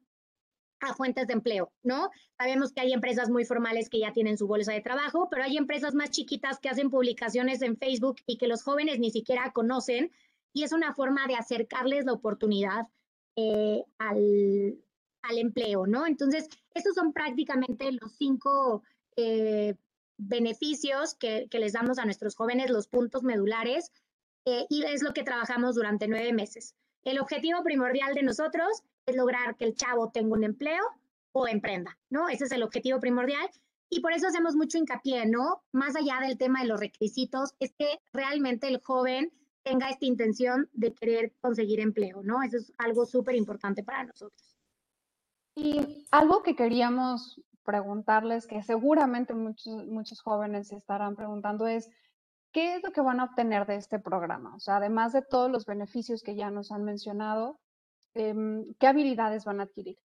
a 0.80 0.94
fuentes 0.94 1.26
de 1.26 1.32
empleo, 1.32 1.72
¿no? 1.82 2.10
Sabemos 2.38 2.72
que 2.72 2.80
hay 2.80 2.92
empresas 2.92 3.30
muy 3.30 3.44
formales 3.44 3.88
que 3.88 3.98
ya 3.98 4.12
tienen 4.12 4.38
su 4.38 4.46
bolsa 4.46 4.72
de 4.72 4.80
trabajo, 4.80 5.28
pero 5.30 5.42
hay 5.42 5.56
empresas 5.56 5.94
más 5.94 6.10
chiquitas 6.10 6.60
que 6.60 6.68
hacen 6.68 6.90
publicaciones 6.90 7.62
en 7.62 7.76
Facebook 7.76 8.16
y 8.26 8.38
que 8.38 8.46
los 8.46 8.62
jóvenes 8.62 9.00
ni 9.00 9.10
siquiera 9.10 9.52
conocen 9.52 10.12
y 10.52 10.62
es 10.62 10.72
una 10.72 10.94
forma 10.94 11.26
de 11.26 11.34
acercarles 11.34 12.04
la 12.04 12.12
oportunidad 12.12 12.86
eh, 13.36 13.84
al, 13.98 14.78
al, 15.22 15.38
empleo, 15.38 15.86
¿no? 15.86 16.06
Entonces, 16.06 16.48
estos 16.74 16.94
son 16.94 17.12
prácticamente 17.12 17.90
los 17.92 18.12
cinco 18.16 18.82
eh, 19.16 19.74
beneficios 20.16 21.14
que, 21.14 21.48
que, 21.50 21.58
les 21.58 21.72
damos 21.72 21.98
a 21.98 22.04
nuestros 22.04 22.34
jóvenes, 22.34 22.70
los 22.70 22.88
puntos 22.88 23.22
medulares, 23.22 23.92
eh, 24.44 24.66
y 24.68 24.84
es 24.84 25.02
lo 25.02 25.12
que 25.12 25.22
trabajamos 25.22 25.74
durante 25.74 26.08
nueve 26.08 26.32
meses. 26.32 26.74
El 27.04 27.20
objetivo 27.20 27.62
primordial 27.62 28.14
de 28.14 28.22
nosotros 28.22 28.82
es 29.06 29.16
lograr 29.16 29.56
que 29.56 29.64
el 29.64 29.74
chavo 29.74 30.10
tenga 30.10 30.34
un 30.34 30.44
empleo 30.44 30.82
o 31.32 31.46
emprenda, 31.46 31.98
¿no? 32.10 32.28
Ese 32.28 32.44
es 32.44 32.52
el 32.52 32.62
objetivo 32.62 33.00
primordial. 33.00 33.48
Y 33.90 34.00
por 34.00 34.12
eso 34.12 34.26
hacemos 34.28 34.54
mucho 34.54 34.76
hincapié, 34.76 35.26
¿no? 35.26 35.62
Más 35.72 35.96
allá 35.96 36.20
del 36.20 36.36
tema 36.36 36.60
de 36.60 36.68
los 36.68 36.80
requisitos, 36.80 37.54
es 37.58 37.72
que 37.74 38.00
realmente 38.12 38.68
el 38.68 38.80
joven 38.82 39.32
tenga 39.62 39.88
esta 39.88 40.06
intención 40.06 40.68
de 40.72 40.94
querer 40.94 41.32
conseguir 41.40 41.80
empleo, 41.80 42.22
¿no? 42.22 42.42
Eso 42.42 42.58
es 42.58 42.72
algo 42.78 43.06
súper 43.06 43.34
importante 43.34 43.82
para 43.82 44.04
nosotros. 44.04 44.56
Y 45.54 46.06
algo 46.10 46.42
que 46.42 46.54
queríamos 46.54 47.40
preguntarles, 47.64 48.46
que 48.46 48.62
seguramente 48.62 49.34
muchos, 49.34 49.86
muchos 49.86 50.20
jóvenes 50.20 50.68
se 50.68 50.76
estarán 50.76 51.16
preguntando, 51.16 51.66
es, 51.66 51.90
¿qué 52.52 52.76
es 52.76 52.82
lo 52.82 52.92
que 52.92 53.00
van 53.00 53.20
a 53.20 53.24
obtener 53.24 53.66
de 53.66 53.76
este 53.76 53.98
programa? 53.98 54.54
O 54.54 54.60
sea, 54.60 54.76
además 54.76 55.12
de 55.12 55.22
todos 55.22 55.50
los 55.50 55.66
beneficios 55.66 56.22
que 56.22 56.34
ya 56.34 56.50
nos 56.50 56.72
han 56.72 56.84
mencionado, 56.84 57.58
Em, 58.18 58.74
¿qué 58.80 58.86
habilidades 58.86 59.44
van 59.44 59.60
a 59.60 59.64
adquirir? 59.64 59.96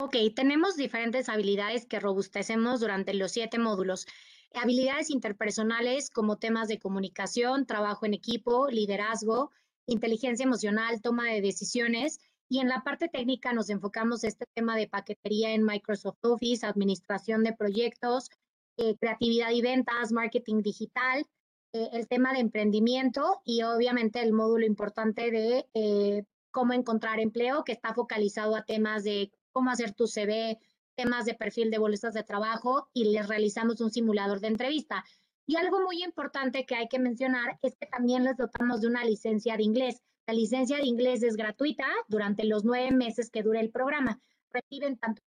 Ok, 0.00 0.16
tenemos 0.34 0.76
diferentes 0.76 1.28
habilidades 1.28 1.86
que 1.86 2.00
robustecemos 2.00 2.80
durante 2.80 3.14
los 3.14 3.32
siete 3.32 3.58
módulos. 3.58 4.06
Habilidades 4.54 5.10
interpersonales 5.10 6.10
como 6.10 6.38
temas 6.38 6.66
de 6.66 6.80
comunicación, 6.80 7.66
trabajo 7.66 8.04
en 8.04 8.14
equipo, 8.14 8.68
liderazgo, 8.68 9.52
inteligencia 9.86 10.44
emocional, 10.44 11.00
toma 11.02 11.26
de 11.30 11.40
decisiones. 11.40 12.18
Y 12.48 12.58
en 12.58 12.68
la 12.68 12.82
parte 12.82 13.08
técnica 13.08 13.52
nos 13.52 13.70
enfocamos 13.70 14.24
este 14.24 14.46
tema 14.54 14.76
de 14.76 14.88
paquetería 14.88 15.52
en 15.52 15.62
Microsoft 15.62 16.18
Office, 16.22 16.66
administración 16.66 17.44
de 17.44 17.52
proyectos, 17.52 18.28
eh, 18.76 18.96
creatividad 18.98 19.50
y 19.52 19.62
ventas, 19.62 20.10
marketing 20.10 20.62
digital, 20.62 21.26
eh, 21.72 21.88
el 21.92 22.08
tema 22.08 22.32
de 22.32 22.40
emprendimiento 22.40 23.40
y 23.44 23.62
obviamente 23.62 24.20
el 24.20 24.32
módulo 24.32 24.66
importante 24.66 25.30
de 25.30 25.68
eh, 25.74 26.24
cómo 26.50 26.72
encontrar 26.72 27.20
empleo, 27.20 27.64
que 27.64 27.72
está 27.72 27.94
focalizado 27.94 28.56
a 28.56 28.64
temas 28.64 29.04
de 29.04 29.30
cómo 29.52 29.70
hacer 29.70 29.92
tu 29.92 30.06
CV, 30.06 30.58
temas 30.96 31.24
de 31.26 31.34
perfil 31.34 31.70
de 31.70 31.78
bolsas 31.78 32.14
de 32.14 32.24
trabajo 32.24 32.88
y 32.92 33.12
les 33.12 33.28
realizamos 33.28 33.80
un 33.80 33.90
simulador 33.90 34.40
de 34.40 34.48
entrevista. 34.48 35.04
Y 35.46 35.56
algo 35.56 35.80
muy 35.80 36.02
importante 36.02 36.66
que 36.66 36.74
hay 36.74 36.88
que 36.88 36.98
mencionar 36.98 37.58
es 37.62 37.76
que 37.76 37.86
también 37.86 38.24
les 38.24 38.36
dotamos 38.36 38.80
de 38.80 38.88
una 38.88 39.04
licencia 39.04 39.56
de 39.56 39.62
inglés. 39.62 40.02
La 40.26 40.34
licencia 40.34 40.76
de 40.76 40.86
inglés 40.86 41.22
es 41.22 41.36
gratuita 41.36 41.86
durante 42.08 42.44
los 42.44 42.64
nueve 42.64 42.90
meses 42.92 43.30
que 43.30 43.42
dura 43.42 43.60
el 43.60 43.70
programa. 43.70 44.20
Reciben 44.52 44.98
tanto 44.98 45.22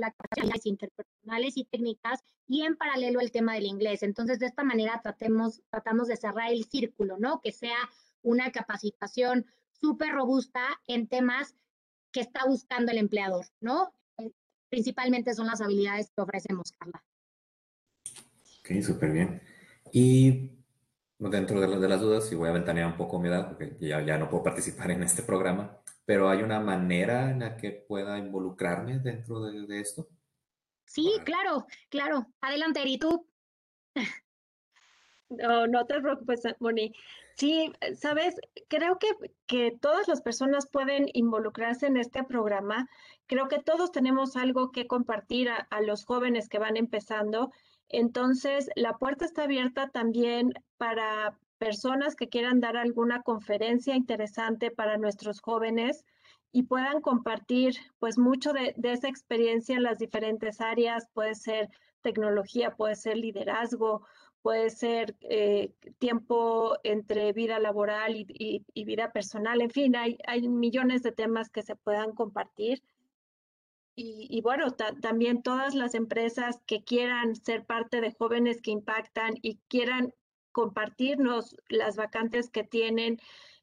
las 0.00 0.66
interpersonales 0.66 1.56
y 1.56 1.64
técnicas 1.64 2.20
y 2.46 2.62
en 2.62 2.76
paralelo 2.76 3.20
el 3.20 3.32
tema 3.32 3.54
del 3.54 3.66
inglés. 3.66 4.02
Entonces, 4.02 4.38
de 4.38 4.46
esta 4.46 4.64
manera 4.64 5.00
tratemos, 5.02 5.62
tratamos 5.70 6.08
de 6.08 6.16
cerrar 6.16 6.52
el 6.52 6.64
círculo, 6.64 7.18
¿no? 7.18 7.40
Que 7.40 7.52
sea 7.52 7.76
una 8.22 8.50
capacitación 8.52 9.46
súper 9.72 10.12
robusta 10.12 10.62
en 10.86 11.08
temas 11.08 11.56
que 12.12 12.20
está 12.20 12.46
buscando 12.46 12.92
el 12.92 12.98
empleador, 12.98 13.46
¿no? 13.60 13.92
Eh, 14.18 14.30
principalmente 14.68 15.34
son 15.34 15.46
las 15.46 15.60
habilidades 15.60 16.10
que 16.14 16.22
ofrecemos, 16.22 16.72
Carla. 16.72 17.02
Ok, 18.60 18.82
súper 18.82 19.10
bien. 19.10 19.42
Y 19.92 20.50
dentro 21.18 21.60
de, 21.60 21.88
las 21.88 22.00
dudas, 22.00 22.30
y 22.32 22.34
voy 22.34 22.48
a 22.48 22.52
ventanear 22.52 22.86
un 22.86 22.96
poco 22.96 23.18
mi 23.18 23.28
edad, 23.28 23.48
porque 23.48 23.76
ya, 23.80 24.02
ya 24.02 24.18
no 24.18 24.28
puedo 24.28 24.42
participar 24.42 24.90
en 24.90 25.02
este 25.02 25.22
programa, 25.22 25.81
pero 26.04 26.28
¿hay 26.28 26.42
una 26.42 26.60
manera 26.60 27.30
en 27.30 27.40
la 27.40 27.56
que 27.56 27.70
pueda 27.70 28.18
involucrarme 28.18 28.98
dentro 28.98 29.40
de, 29.40 29.80
esto? 29.80 30.08
Sí, 30.84 31.12
claro, 31.24 31.66
claro. 31.88 32.26
Adelante, 32.40 32.80
Eri, 32.80 32.98
tú. 32.98 33.26
No, 35.34 35.66
no 35.66 35.86
te 35.86 35.98
preocupes, 35.98 36.42
Moni. 36.60 36.92
Sí, 37.36 37.72
sabes, 37.96 38.36
creo 38.68 38.98
que, 38.98 39.08
que 39.46 39.74
todas 39.80 40.06
las 40.06 40.20
personas 40.20 40.68
pueden 40.68 41.06
involucrarse 41.14 41.86
en 41.86 41.96
este 41.96 42.22
programa. 42.22 42.86
Creo 43.26 43.48
que 43.48 43.58
todos 43.58 43.92
tenemos 43.92 44.36
algo 44.36 44.72
que 44.72 44.86
compartir 44.86 45.48
a, 45.48 45.66
a 45.70 45.80
los 45.80 46.04
jóvenes 46.04 46.50
que 46.50 46.58
van 46.58 46.76
empezando. 46.76 47.50
Entonces, 47.88 48.68
la 48.76 48.98
puerta 48.98 49.24
está 49.24 49.44
abierta 49.44 49.88
también 49.88 50.52
para 50.76 51.38
personas 51.62 52.16
que 52.16 52.28
quieran 52.28 52.58
dar 52.58 52.76
alguna 52.76 53.22
conferencia 53.22 53.94
interesante 53.94 54.72
para 54.72 54.98
nuestros 54.98 55.40
jóvenes 55.40 56.04
y 56.50 56.64
puedan 56.64 57.00
compartir 57.00 57.76
pues 58.00 58.18
mucho 58.18 58.52
de, 58.52 58.74
esa 58.82 59.06
experiencia 59.06 59.76
en 59.76 59.84
las 59.84 59.98
diferentes 59.98 60.60
áreas, 60.60 61.06
puede 61.14 61.36
ser 61.36 61.68
tecnología, 62.00 62.74
puede 62.74 62.96
ser 62.96 63.16
liderazgo, 63.16 64.04
puede 64.42 64.70
ser 64.70 65.14
eh, 65.20 65.70
tiempo 66.00 66.76
entre 66.82 67.32
vida 67.32 67.60
laboral 67.60 68.16
y, 68.16 68.64
vida 68.84 69.12
personal, 69.12 69.60
en 69.60 69.70
fin, 69.70 69.94
hay, 69.94 70.18
hay, 70.26 70.48
millones 70.48 71.04
de 71.04 71.12
temas 71.12 71.48
que 71.48 71.62
se 71.62 71.76
puedan 71.76 72.10
compartir. 72.12 72.82
Y, 73.94 74.40
bueno, 74.40 74.72
también 74.72 75.42
todas 75.42 75.74
las 75.74 75.94
empresas 75.94 76.58
que 76.66 76.82
quieran 76.82 77.36
ser 77.36 77.64
parte 77.66 78.00
de 78.00 78.10
jóvenes 78.10 78.62
que 78.62 78.70
impactan 78.72 79.34
y 79.42 79.58
quieran 79.68 80.12
compartirnos 80.52 81.56
las 81.68 81.96
vacantes 81.96 82.50
que 82.50 82.64
tienen 82.64 83.18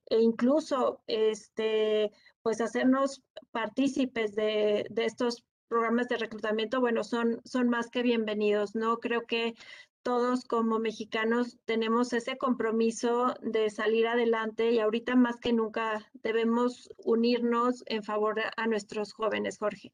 e 0.08 0.20
incluso 0.20 1.02
este, 1.08 2.12
pues 2.42 2.62
hacernos 2.62 3.22
partícipes 3.52 4.36
de, 4.36 4.86
de 4.90 5.06
estos 5.06 5.46
programas 5.68 6.08
de 6.08 6.18
reclutamiento, 6.18 6.82
bueno, 6.82 7.04
son, 7.04 7.42
son 7.46 7.70
más 7.70 7.90
que 7.90 8.02
bienvenidos, 8.02 8.76
¿no? 8.76 8.98
Creo 8.98 9.26
que 9.28 9.54
todos 10.02 10.46
como 10.46 10.80
mexicanos 10.80 11.58
tenemos 11.66 12.14
ese 12.14 12.38
compromiso 12.38 13.36
de 13.42 13.70
salir 13.70 14.08
adelante 14.08 14.72
y 14.72 14.80
ahorita 14.80 15.16
más 15.16 15.38
que 15.38 15.54
nunca 15.54 16.10
debemos 16.14 16.90
unirnos 16.98 17.84
en 17.86 18.04
favor 18.04 18.42
a 18.56 18.68
nuestros 18.68 19.14
jóvenes, 19.14 19.60
Jorge. 19.60 19.94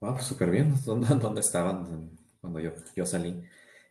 Wow, 0.00 0.18
súper 0.20 0.50
bien. 0.50 0.74
¿Dónde, 0.84 1.40
estaban 1.40 2.10
cuando 2.40 2.60
yo, 2.60 2.72
yo 2.94 3.04
salí? 3.04 3.42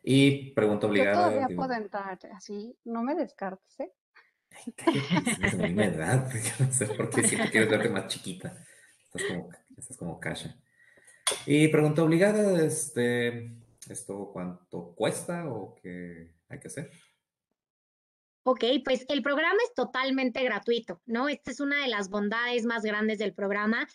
Y 0.03 0.51
pregunta 0.51 0.87
obligada. 0.87 1.31
Yo 1.31 1.37
todavía 1.37 1.55
puedo 1.55 1.73
entrar, 1.73 2.19
así 2.35 2.77
no 2.83 3.03
me 3.03 3.15
descartes, 3.15 3.79
¿eh? 3.79 3.93
Es 5.41 5.55
misma 5.55 5.85
edad, 5.85 6.29
no 6.59 6.71
sé 6.71 6.85
por 6.87 7.09
qué 7.09 7.23
siempre 7.23 7.49
quieres 7.49 7.69
verte 7.69 7.89
más 7.89 8.07
chiquita. 8.07 8.55
Estás 9.05 9.23
como, 9.23 9.49
estás 9.77 9.97
como 9.97 10.19
Kasha. 10.19 10.55
Y 11.45 11.69
pregunta 11.69 12.03
obligada, 12.03 12.63
este, 12.63 13.55
¿esto 13.89 14.29
cuánto 14.31 14.93
cuesta 14.93 15.47
o 15.49 15.75
qué 15.75 16.35
hay 16.49 16.59
que 16.59 16.67
hacer? 16.67 16.91
Ok, 18.43 18.65
pues 18.83 19.05
el 19.07 19.23
programa 19.23 19.57
es 19.65 19.73
totalmente 19.73 20.43
gratuito, 20.43 21.01
¿no? 21.05 21.29
Esta 21.29 21.51
es 21.51 21.61
una 21.61 21.81
de 21.81 21.87
las 21.87 22.09
bondades 22.09 22.65
más 22.65 22.83
grandes 22.83 23.19
del 23.19 23.33
programa. 23.33 23.87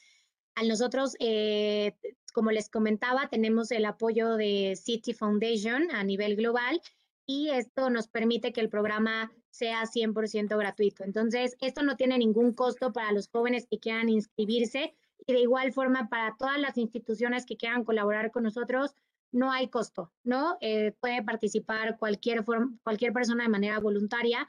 A 0.55 0.63
nosotros, 0.65 1.15
eh, 1.21 1.97
como 2.33 2.51
les 2.51 2.69
comentaba, 2.69 3.29
tenemos 3.29 3.71
el 3.71 3.85
apoyo 3.85 4.37
de 4.37 4.77
City 4.77 5.13
Foundation 5.13 5.91
a 5.91 6.05
nivel 6.05 6.37
global 6.37 6.81
y 7.27 7.51
esto 7.51 7.91
nos 7.91 8.09
permite 8.09 8.53
que 8.53 8.61
el 8.61 8.69
programa 8.69 9.31
sea 9.51 9.83
100% 9.83 10.57
gratuito. 10.57 11.05
Entonces, 11.05 11.57
esto 11.61 11.83
no 11.83 11.97
tiene 11.97 12.17
ningún 12.19 12.53
costo 12.53 12.93
para 12.93 13.13
los 13.13 13.29
jóvenes 13.29 13.67
que 13.71 13.79
quieran 13.79 14.09
inscribirse 14.09 14.95
y 15.27 15.33
de 15.33 15.41
igual 15.41 15.73
forma 15.73 16.09
para 16.09 16.37
todas 16.39 16.59
las 16.59 16.79
instituciones 16.79 17.45
que 17.45 17.57
quieran 17.57 17.85
colaborar 17.85 18.31
con 18.31 18.45
nosotros, 18.45 18.95
no 19.31 19.53
hay 19.53 19.69
costo, 19.69 20.11
¿no? 20.25 20.57
Eh, 20.61 20.93
puede 21.01 21.23
participar 21.23 21.99
cualquier, 21.99 22.45
cualquier 22.83 23.13
persona 23.13 23.45
de 23.45 23.51
manera 23.51 23.79
voluntaria 23.79 24.49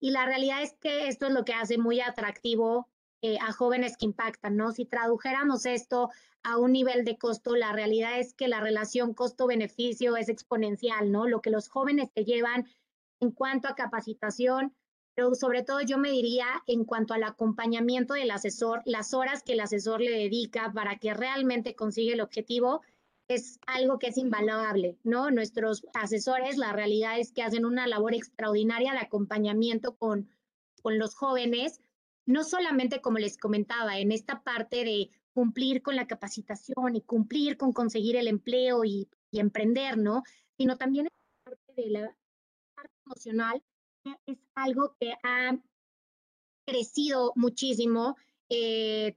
y 0.00 0.10
la 0.10 0.26
realidad 0.26 0.62
es 0.62 0.74
que 0.74 1.08
esto 1.08 1.26
es 1.26 1.32
lo 1.32 1.44
que 1.44 1.54
hace 1.54 1.78
muy 1.78 2.00
atractivo 2.00 2.88
eh, 3.20 3.36
a 3.40 3.52
jóvenes 3.52 3.96
que 3.96 4.06
impactan, 4.06 4.56
¿no? 4.56 4.70
Si 4.70 4.84
tradujéramos 4.84 5.66
esto 5.66 6.10
a 6.44 6.56
un 6.56 6.72
nivel 6.72 7.04
de 7.04 7.18
costo, 7.18 7.56
la 7.56 7.72
realidad 7.72 8.20
es 8.20 8.32
que 8.32 8.46
la 8.46 8.60
relación 8.60 9.12
costo-beneficio 9.12 10.16
es 10.16 10.28
exponencial, 10.28 11.10
¿no? 11.10 11.26
Lo 11.26 11.40
que 11.40 11.50
los 11.50 11.68
jóvenes 11.68 12.12
te 12.12 12.24
llevan 12.24 12.68
en 13.20 13.32
cuanto 13.32 13.66
a 13.66 13.74
capacitación, 13.74 14.72
pero 15.16 15.34
sobre 15.34 15.64
todo 15.64 15.80
yo 15.80 15.98
me 15.98 16.12
diría 16.12 16.46
en 16.68 16.84
cuanto 16.84 17.12
al 17.12 17.24
acompañamiento 17.24 18.14
del 18.14 18.30
asesor, 18.30 18.82
las 18.84 19.12
horas 19.14 19.42
que 19.42 19.54
el 19.54 19.60
asesor 19.60 20.00
le 20.00 20.12
dedica 20.12 20.72
para 20.72 20.96
que 20.98 21.12
realmente 21.12 21.74
consiga 21.74 22.14
el 22.14 22.20
objetivo 22.20 22.82
es 23.26 23.58
algo 23.66 23.98
que 23.98 24.06
es 24.06 24.16
invaluable, 24.16 24.96
¿no? 25.02 25.32
Nuestros 25.32 25.84
asesores, 25.92 26.56
la 26.56 26.72
realidad 26.72 27.18
es 27.18 27.32
que 27.32 27.42
hacen 27.42 27.66
una 27.66 27.88
labor 27.88 28.14
extraordinaria 28.14 28.92
de 28.92 29.00
acompañamiento 29.00 29.96
con, 29.96 30.28
con 30.82 30.98
los 30.98 31.16
jóvenes 31.16 31.80
no 32.28 32.44
solamente 32.44 33.00
como 33.00 33.18
les 33.18 33.38
comentaba, 33.38 33.98
en 33.98 34.12
esta 34.12 34.42
parte 34.42 34.84
de 34.84 35.10
cumplir 35.32 35.80
con 35.80 35.96
la 35.96 36.06
capacitación 36.06 36.94
y 36.94 37.00
cumplir 37.00 37.56
con 37.56 37.72
conseguir 37.72 38.16
el 38.16 38.28
empleo 38.28 38.84
y, 38.84 39.08
emprender, 39.32 39.96
¿no? 39.96 40.22
Sino 40.58 40.76
también 40.76 41.06
en 41.06 41.12
la 41.12 41.50
parte 41.50 41.82
de 41.82 41.90
la 41.90 42.16
parte 42.74 42.94
emocional, 43.06 43.62
que 44.04 44.32
es 44.32 44.38
algo 44.54 44.94
que 45.00 45.14
ha 45.22 45.56
crecido 46.66 47.32
muchísimo 47.34 48.16
eh, 48.50 49.16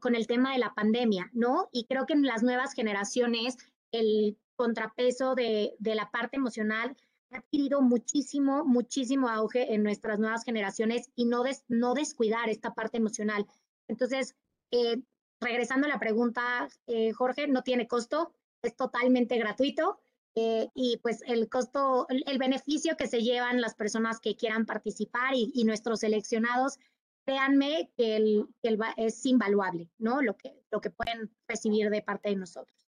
con 0.00 0.14
el 0.14 0.26
tema 0.28 0.52
de 0.52 0.58
la 0.58 0.72
pandemia, 0.72 1.30
¿no? 1.32 1.68
Y 1.72 1.86
creo 1.86 2.06
que 2.06 2.12
en 2.12 2.22
las 2.22 2.44
nuevas 2.44 2.74
generaciones 2.74 3.56
el 3.90 4.36
contrapeso 4.54 5.34
de, 5.34 5.74
la 5.80 6.10
parte 6.12 6.36
emocional 6.36 6.96
adquirido 7.34 7.82
muchísimo, 7.82 8.64
muchísimo 8.64 9.28
auge 9.28 9.74
en 9.74 9.82
nuestras 9.82 10.18
nuevas 10.18 10.44
generaciones 10.44 11.10
y 11.14 11.26
no, 11.26 11.44
no 11.68 11.94
descuidar 11.94 12.48
esta 12.48 12.74
parte 12.74 12.98
emocional. 12.98 13.46
Entonces, 13.88 14.36
eh, 14.70 15.02
regresando 15.40 15.86
a 15.86 15.90
la 15.90 15.98
pregunta, 15.98 16.68
eh, 16.86 17.12
Jorge, 17.12 17.46
no 17.48 17.62
tiene 17.62 17.86
costo, 17.86 18.32
es 18.62 18.76
totalmente 18.76 19.36
gratuito. 19.38 20.00
Eh, 20.36 20.68
y 20.74 20.96
pues 20.96 21.22
el 21.26 21.48
costo, 21.48 22.06
el, 22.08 22.38
beneficio 22.38 22.96
que 22.96 23.06
se 23.06 23.22
llevan 23.22 23.60
las 23.60 23.76
personas 23.76 24.18
que 24.18 24.34
quieran 24.34 24.66
participar 24.66 25.34
y, 25.36 25.62
nuestros 25.62 26.00
seleccionados, 26.00 26.80
créanme 27.24 27.92
que, 27.96 28.16
el, 28.16 28.48
es 28.96 29.24
invaluable, 29.26 29.90
¿no? 29.98 30.22
Lo 30.22 30.36
que, 30.36 30.60
lo 30.72 30.80
que 30.80 30.90
pueden 30.90 31.30
recibir 31.46 31.88
de 31.88 32.02
parte 32.02 32.30
de 32.30 32.36
nosotros. 32.36 32.83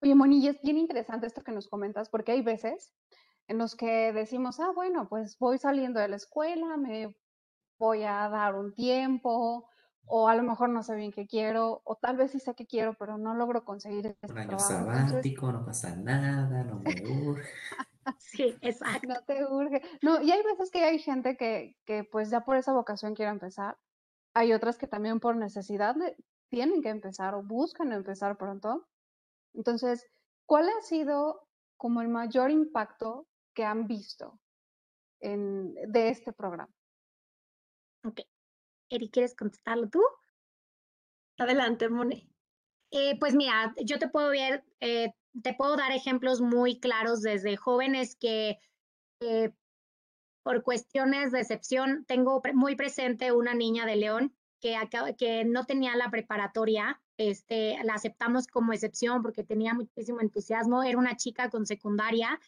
Oye, 0.00 0.14
Moni, 0.14 0.46
es 0.46 0.60
bien 0.62 0.78
interesante 0.78 1.26
esto 1.26 1.42
que 1.42 1.52
nos 1.52 1.68
comentas, 1.68 2.08
porque 2.08 2.32
hay 2.32 2.42
veces 2.42 2.94
en 3.48 3.58
los 3.58 3.74
que 3.74 4.12
decimos, 4.12 4.60
ah, 4.60 4.72
bueno, 4.74 5.08
pues 5.08 5.36
voy 5.38 5.58
saliendo 5.58 5.98
de 6.00 6.08
la 6.08 6.16
escuela, 6.16 6.76
me 6.76 7.14
voy 7.78 8.04
a 8.04 8.28
dar 8.28 8.54
un 8.54 8.74
tiempo, 8.74 9.68
o 10.06 10.28
a 10.28 10.36
lo 10.36 10.42
mejor 10.42 10.68
no 10.68 10.82
sé 10.82 10.94
bien 10.94 11.12
qué 11.12 11.26
quiero, 11.26 11.82
o 11.84 11.96
tal 11.96 12.16
vez 12.16 12.30
sí 12.32 12.38
sé 12.38 12.54
qué 12.54 12.66
quiero, 12.66 12.94
pero 12.94 13.18
no 13.18 13.34
logro 13.34 13.64
conseguir 13.64 14.06
este 14.06 14.32
Un 14.32 14.38
año 14.38 14.58
sabático, 14.58 15.50
no 15.50 15.64
pasa 15.64 15.96
nada, 15.96 16.64
no 16.64 16.78
me 16.78 17.04
urge. 17.06 17.48
sí, 18.18 18.56
exacto. 18.62 19.08
No 19.08 19.22
te 19.26 19.44
urge. 19.44 19.82
No, 20.02 20.22
y 20.22 20.30
hay 20.30 20.42
veces 20.42 20.70
que 20.70 20.84
hay 20.84 20.98
gente 20.98 21.36
que, 21.36 21.76
que 21.84 22.04
pues 22.04 22.30
ya 22.30 22.44
por 22.44 22.56
esa 22.56 22.72
vocación 22.72 23.14
quiere 23.14 23.30
empezar. 23.30 23.76
Hay 24.34 24.52
otras 24.52 24.78
que 24.78 24.86
también 24.86 25.20
por 25.20 25.36
necesidad 25.36 25.96
tienen 26.50 26.82
que 26.82 26.88
empezar 26.90 27.34
o 27.34 27.42
buscan 27.42 27.92
empezar 27.92 28.36
pronto. 28.38 28.86
Entonces, 29.54 30.06
¿cuál 30.46 30.68
ha 30.68 30.80
sido 30.82 31.48
como 31.76 32.02
el 32.02 32.08
mayor 32.08 32.50
impacto 32.50 33.26
que 33.54 33.64
han 33.64 33.86
visto 33.86 34.40
en, 35.20 35.74
de 35.74 36.10
este 36.10 36.32
programa? 36.32 36.72
Ok. 38.04 38.20
Eri, 38.90 39.10
¿quieres 39.10 39.34
contestarlo 39.34 39.88
tú? 39.88 40.02
Adelante, 41.38 41.88
Moni. 41.88 42.28
Eh, 42.90 43.18
pues 43.18 43.34
mira, 43.34 43.74
yo 43.84 43.98
te 43.98 44.08
puedo 44.08 44.30
ver, 44.30 44.64
eh, 44.80 45.12
te 45.42 45.54
puedo 45.54 45.76
dar 45.76 45.92
ejemplos 45.92 46.40
muy 46.40 46.80
claros 46.80 47.20
desde 47.20 47.56
jóvenes 47.56 48.16
que 48.16 48.58
eh, 49.20 49.52
por 50.42 50.62
cuestiones 50.62 51.30
de 51.30 51.40
excepción, 51.40 52.06
tengo 52.06 52.40
muy 52.54 52.74
presente 52.74 53.32
una 53.32 53.52
niña 53.52 53.84
de 53.84 53.96
León 53.96 54.34
que, 54.60 54.74
que 55.18 55.44
no 55.44 55.66
tenía 55.66 55.94
la 55.94 56.10
preparatoria 56.10 57.02
este, 57.18 57.76
la 57.84 57.94
aceptamos 57.94 58.46
como 58.46 58.72
excepción 58.72 59.22
porque 59.22 59.44
tenía 59.44 59.74
muchísimo 59.74 60.20
entusiasmo. 60.20 60.82
Era 60.82 60.96
una 60.96 61.16
chica 61.16 61.50
con 61.50 61.66
secundaria 61.66 62.40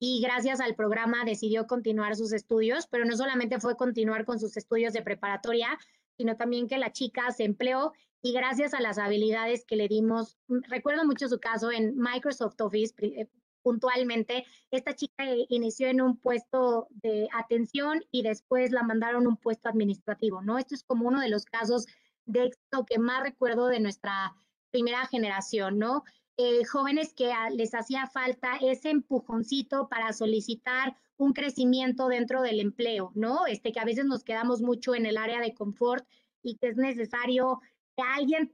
y 0.00 0.20
gracias 0.20 0.60
al 0.60 0.74
programa 0.74 1.24
decidió 1.24 1.66
continuar 1.66 2.16
sus 2.16 2.32
estudios, 2.32 2.86
pero 2.88 3.04
no 3.04 3.16
solamente 3.16 3.60
fue 3.60 3.76
continuar 3.76 4.24
con 4.24 4.40
sus 4.40 4.56
estudios 4.56 4.92
de 4.92 5.02
preparatoria, 5.02 5.78
sino 6.16 6.36
también 6.36 6.66
que 6.66 6.78
la 6.78 6.92
chica 6.92 7.30
se 7.30 7.44
empleó 7.44 7.92
y 8.22 8.32
gracias 8.32 8.74
a 8.74 8.80
las 8.80 8.98
habilidades 8.98 9.64
que 9.64 9.76
le 9.76 9.86
dimos, 9.86 10.38
mm, 10.48 10.60
recuerdo 10.68 11.04
mucho 11.04 11.28
su 11.28 11.38
caso 11.38 11.70
en 11.70 11.96
Microsoft 11.96 12.60
Office 12.60 12.94
eh, 12.98 13.28
puntualmente, 13.62 14.44
esta 14.70 14.94
chica 14.94 15.24
inició 15.48 15.88
en 15.88 16.02
un 16.02 16.18
puesto 16.18 16.86
de 16.90 17.28
atención 17.32 18.04
y 18.10 18.22
después 18.22 18.72
la 18.72 18.82
mandaron 18.82 19.24
a 19.24 19.28
un 19.28 19.36
puesto 19.38 19.70
administrativo, 19.70 20.42
¿no? 20.42 20.58
Esto 20.58 20.74
es 20.74 20.84
como 20.84 21.08
uno 21.08 21.20
de 21.20 21.30
los 21.30 21.46
casos 21.46 21.86
de 22.26 22.44
éxito 22.44 22.84
que 22.86 22.98
más 22.98 23.22
recuerdo 23.22 23.66
de 23.66 23.80
nuestra 23.80 24.34
primera 24.70 25.06
generación, 25.06 25.78
¿no? 25.78 26.04
Eh, 26.36 26.64
jóvenes 26.64 27.14
que 27.14 27.32
les 27.52 27.74
hacía 27.74 28.06
falta 28.08 28.56
ese 28.60 28.90
empujoncito 28.90 29.88
para 29.88 30.12
solicitar 30.12 30.96
un 31.16 31.32
crecimiento 31.32 32.08
dentro 32.08 32.42
del 32.42 32.58
empleo, 32.60 33.12
¿no? 33.14 33.46
Este 33.46 33.70
que 33.70 33.80
a 33.80 33.84
veces 33.84 34.04
nos 34.04 34.24
quedamos 34.24 34.60
mucho 34.60 34.94
en 34.94 35.06
el 35.06 35.16
área 35.16 35.40
de 35.40 35.54
confort 35.54 36.06
y 36.42 36.56
que 36.56 36.68
es 36.68 36.76
necesario 36.76 37.60
que 37.96 38.02
alguien, 38.02 38.52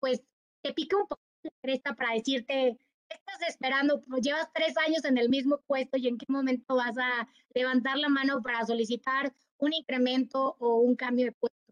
pues, 0.00 0.22
te 0.62 0.72
pique 0.72 0.96
un 0.96 1.06
poco 1.06 1.20
la 1.42 1.50
cresta 1.62 1.94
para 1.94 2.14
decirte, 2.14 2.78
¿qué 3.08 3.16
estás 3.16 3.48
esperando? 3.48 4.00
Pues, 4.00 4.22
llevas 4.22 4.50
tres 4.54 4.74
años 4.78 5.04
en 5.04 5.18
el 5.18 5.28
mismo 5.28 5.60
puesto 5.66 5.98
y 5.98 6.08
en 6.08 6.16
qué 6.16 6.26
momento 6.28 6.76
vas 6.76 6.96
a 6.96 7.28
levantar 7.54 7.98
la 7.98 8.08
mano 8.08 8.40
para 8.42 8.64
solicitar 8.64 9.34
un 9.58 9.74
incremento 9.74 10.56
o 10.58 10.76
un 10.76 10.96
cambio 10.96 11.26
de 11.26 11.32
puesto. 11.32 11.63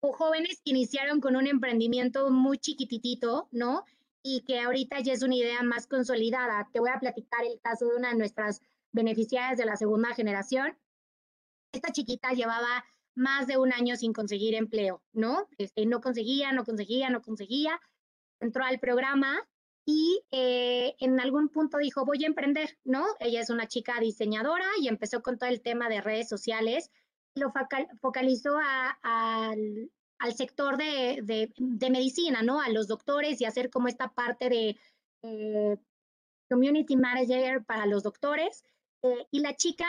O 0.00 0.12
jóvenes 0.12 0.60
que 0.64 0.70
iniciaron 0.70 1.20
con 1.20 1.36
un 1.36 1.46
emprendimiento 1.46 2.30
muy 2.30 2.58
chiquititito, 2.58 3.48
¿no? 3.50 3.84
Y 4.22 4.42
que 4.42 4.60
ahorita 4.60 5.00
ya 5.00 5.12
es 5.12 5.22
una 5.22 5.36
idea 5.36 5.62
más 5.62 5.86
consolidada. 5.86 6.68
Te 6.72 6.80
voy 6.80 6.90
a 6.90 7.00
platicar 7.00 7.44
el 7.44 7.60
caso 7.60 7.86
de 7.86 7.96
una 7.96 8.10
de 8.10 8.16
nuestras 8.16 8.60
beneficiarias 8.92 9.58
de 9.58 9.66
la 9.66 9.76
segunda 9.76 10.14
generación. 10.14 10.76
Esta 11.72 11.92
chiquita 11.92 12.32
llevaba 12.32 12.84
más 13.14 13.46
de 13.46 13.58
un 13.58 13.72
año 13.72 13.96
sin 13.96 14.12
conseguir 14.12 14.54
empleo, 14.54 15.02
¿no? 15.12 15.48
Este, 15.58 15.86
no 15.86 16.00
conseguía, 16.00 16.52
no 16.52 16.64
conseguía, 16.64 17.10
no 17.10 17.20
conseguía. 17.20 17.80
Entró 18.40 18.64
al 18.64 18.78
programa 18.78 19.46
y 19.84 20.22
eh, 20.30 20.94
en 21.00 21.18
algún 21.18 21.48
punto 21.48 21.78
dijo, 21.78 22.04
voy 22.04 22.22
a 22.22 22.28
emprender, 22.28 22.78
¿no? 22.84 23.04
Ella 23.20 23.40
es 23.40 23.50
una 23.50 23.66
chica 23.66 23.98
diseñadora 24.00 24.66
y 24.80 24.86
empezó 24.86 25.22
con 25.22 25.38
todo 25.38 25.50
el 25.50 25.60
tema 25.60 25.88
de 25.88 26.00
redes 26.00 26.28
sociales 26.28 26.90
lo 27.34 27.52
focalizó 28.00 28.56
al, 29.02 29.90
sector 30.34 30.76
de, 30.76 31.52
medicina, 31.90 32.42
¿no? 32.42 32.60
A 32.60 32.68
los 32.68 32.88
doctores 32.88 33.40
y 33.40 33.44
hacer 33.44 33.70
como 33.70 33.88
esta 33.88 34.08
parte 34.08 34.48
de 34.48 34.76
eh, 35.22 35.76
community 36.48 36.96
manager 36.96 37.64
para 37.64 37.86
los 37.86 38.02
doctores. 38.02 38.64
Eh, 39.02 39.26
y 39.30 39.40
la 39.40 39.54
chica 39.54 39.86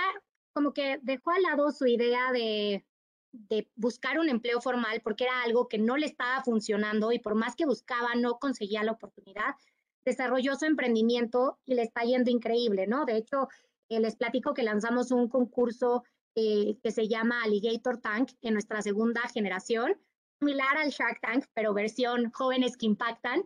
como 0.54 0.74
que 0.74 1.00
dejó 1.02 1.32
al 1.32 1.42
lado 1.44 1.72
su 1.72 1.88
idea 1.88 2.32
de, 2.32 2.86
de 3.32 3.70
buscar 3.76 4.20
un 4.20 4.30
empleo 4.30 4.62
formal 4.62 5.02
porque 5.04 5.26
era 5.26 5.42
algo 5.44 5.68
que 5.68 5.78
no 5.78 5.98
le 5.98 6.06
estaba 6.06 6.44
funcionando 6.44 7.12
y 7.12 7.20
por 7.20 7.36
más 7.36 7.56
que 7.56 7.66
buscaba 7.66 8.16
no 8.16 8.40
conseguía 8.40 8.84
la 8.84 8.94
oportunidad. 8.94 9.56
Desarrolló 10.04 10.56
su 10.56 10.66
emprendimiento 10.66 11.60
y 11.66 11.76
le 11.76 11.84
está 11.84 12.02
yendo 12.02 12.32
increíble, 12.32 12.88
¿no? 12.88 13.06
De 13.06 13.18
hecho, 13.18 13.48
eh, 13.90 14.00
les 14.00 14.16
platico 14.16 14.54
que 14.54 14.64
lanzamos 14.64 15.12
un 15.12 15.28
concurso 15.28 16.04
eh, 16.36 16.78
que 16.84 16.92
se 16.92 17.08
llama 17.08 17.44
Alligator 17.44 18.00
Tank 18.00 18.32
en 18.42 18.54
nuestra 18.54 18.82
segunda 18.82 19.22
generación, 19.34 20.00
similar 20.40 20.78
al 20.78 20.90
Shark 20.90 21.20
Tank, 21.22 21.46
pero 21.54 21.74
versión 21.74 22.32
jóvenes 22.32 22.78
que 22.78 22.86
impactan, 22.86 23.42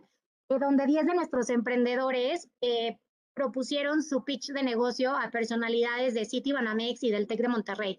eh, 0.48 0.58
donde 0.60 0.86
10 0.86 1.06
de 1.06 1.14
nuestros 1.14 1.50
emprendedores 1.50 2.48
eh, 2.60 2.98
propusieron 3.34 4.02
su 4.02 4.24
pitch 4.24 4.52
de 4.52 4.62
negocio 4.62 5.16
a 5.16 5.30
personalidades 5.30 6.14
de 6.14 6.24
City 6.24 6.52
Banamex 6.52 7.02
y 7.02 7.10
del 7.10 7.26
TEC 7.26 7.40
de 7.40 7.48
Monterrey. 7.48 7.98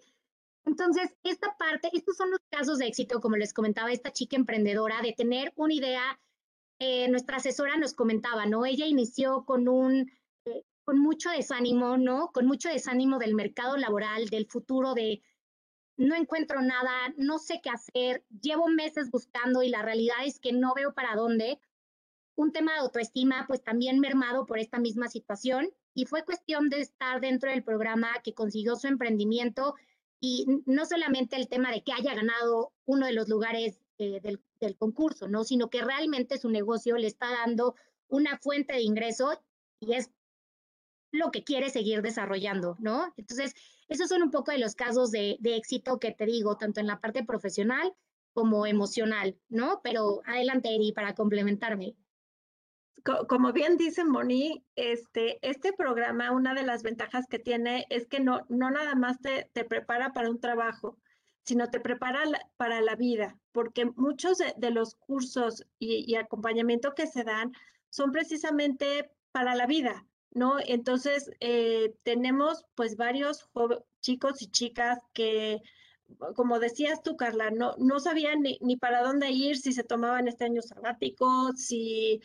Entonces, 0.64 1.14
esta 1.22 1.56
parte, 1.58 1.90
estos 1.92 2.16
son 2.16 2.30
los 2.30 2.40
casos 2.50 2.78
de 2.78 2.86
éxito, 2.86 3.20
como 3.20 3.36
les 3.36 3.52
comentaba 3.52 3.92
esta 3.92 4.12
chica 4.12 4.36
emprendedora, 4.36 5.02
de 5.02 5.12
tener 5.12 5.52
una 5.56 5.74
idea. 5.74 6.20
nuestra 7.08 7.36
asesora 7.36 7.76
nos 7.76 7.94
comentaba, 7.94 8.46
¿no? 8.46 8.66
Ella 8.66 8.86
inició 8.86 9.44
con 9.44 9.68
un 9.68 10.10
con 10.86 11.00
mucho 11.00 11.30
desánimo, 11.30 11.98
¿no? 11.98 12.30
Con 12.32 12.46
mucho 12.46 12.68
desánimo 12.68 13.18
del 13.18 13.34
mercado 13.34 13.76
laboral, 13.76 14.28
del 14.28 14.46
futuro, 14.46 14.94
de 14.94 15.20
no 15.96 16.14
encuentro 16.14 16.62
nada, 16.62 17.12
no 17.16 17.38
sé 17.38 17.60
qué 17.60 17.70
hacer, 17.70 18.24
llevo 18.40 18.68
meses 18.68 19.10
buscando 19.10 19.64
y 19.64 19.68
la 19.68 19.82
realidad 19.82 20.18
es 20.24 20.38
que 20.38 20.52
no 20.52 20.74
veo 20.74 20.94
para 20.94 21.16
dónde. 21.16 21.58
Un 22.36 22.52
tema 22.52 22.74
de 22.74 22.78
autoestima, 22.78 23.46
pues 23.48 23.64
también 23.64 23.98
mermado 23.98 24.46
por 24.46 24.60
esta 24.60 24.78
misma 24.78 25.08
situación 25.08 25.70
y 25.92 26.06
fue 26.06 26.24
cuestión 26.24 26.68
de 26.68 26.82
estar 26.82 27.20
dentro 27.20 27.50
del 27.50 27.64
programa 27.64 28.08
que 28.22 28.34
consiguió 28.34 28.76
su 28.76 28.86
emprendimiento 28.86 29.74
y 30.20 30.46
no 30.66 30.86
solamente 30.86 31.34
el 31.34 31.48
tema 31.48 31.72
de 31.72 31.82
que 31.82 31.94
haya 31.94 32.14
ganado 32.14 32.72
uno 32.84 33.06
de 33.06 33.12
los 33.12 33.28
lugares 33.28 33.80
eh, 33.98 34.20
del, 34.20 34.40
del 34.60 34.76
concurso, 34.76 35.26
¿no? 35.26 35.42
Sino 35.42 35.68
que 35.68 35.82
realmente 35.82 36.38
su 36.38 36.48
negocio 36.48 36.96
le 36.96 37.08
está 37.08 37.28
dando 37.30 37.74
una 38.06 38.38
fuente 38.38 38.74
de 38.74 38.82
ingreso 38.82 39.32
y 39.80 39.94
es 39.94 40.10
lo 41.16 41.30
que 41.30 41.44
quiere 41.44 41.70
seguir 41.70 42.02
desarrollando, 42.02 42.76
¿no? 42.78 43.12
Entonces, 43.16 43.54
esos 43.88 44.08
son 44.08 44.22
un 44.22 44.30
poco 44.30 44.52
de 44.52 44.58
los 44.58 44.74
casos 44.74 45.10
de, 45.10 45.38
éxito 45.42 45.98
que 45.98 46.12
te 46.12 46.26
digo, 46.26 46.56
tanto 46.56 46.80
en 46.80 46.86
la 46.86 47.00
parte 47.00 47.24
profesional 47.24 47.94
como 48.32 48.66
emocional, 48.66 49.36
¿no? 49.48 49.80
Pero 49.82 50.22
adelante, 50.26 50.74
Eri, 50.74 50.92
para 50.92 51.14
complementarme. 51.14 51.96
como 53.28 53.52
bien 53.52 53.76
dice 53.76 54.04
Moni, 54.04 54.64
este, 54.74 55.38
este 55.42 55.72
programa, 55.72 56.32
una 56.32 56.54
de 56.54 56.64
las 56.64 56.82
ventajas 56.82 57.26
que 57.28 57.38
tiene 57.38 57.86
es 57.88 58.06
que 58.06 58.20
no, 58.20 58.44
no 58.48 58.70
nada 58.70 58.94
más 58.94 59.20
te, 59.20 59.48
te 59.52 59.64
prepara 59.64 60.12
para 60.12 60.30
un 60.30 60.40
trabajo, 60.40 60.98
sino 61.46 61.70
te 61.70 61.78
prepara 61.78 62.24
para 62.56 62.80
la 62.80 62.96
vida, 62.96 63.38
porque 63.52 63.86
muchos 63.94 64.38
de, 64.38 64.70
los 64.72 64.96
cursos 64.96 65.64
y, 65.78 66.16
acompañamiento 66.16 66.92
que 66.94 67.06
se 67.06 67.22
dan 67.22 67.52
son 67.88 68.10
precisamente 68.10 69.12
para 69.30 69.54
la 69.54 69.66
vida, 69.66 70.04
¿no? 70.30 70.58
Entonces, 70.64 71.30
eh, 71.40 71.94
tenemos 72.02 72.64
pues 72.74 72.96
varios 72.96 73.48
chicos 74.00 74.42
y 74.42 74.46
chicas 74.48 74.98
que 75.12 75.62
como 76.34 76.58
decías 76.58 77.02
tú, 77.02 77.16
Carla, 77.16 77.50
no, 77.50 77.74
no 77.78 78.00
sabían 78.00 78.40
ni, 78.40 78.58
ni, 78.60 78.76
para 78.76 79.02
dónde 79.02 79.30
ir, 79.30 79.56
si 79.56 79.72
se 79.72 79.84
tomaban 79.84 80.28
este 80.28 80.44
año 80.44 80.62
sabático, 80.62 81.52
si, 81.54 82.20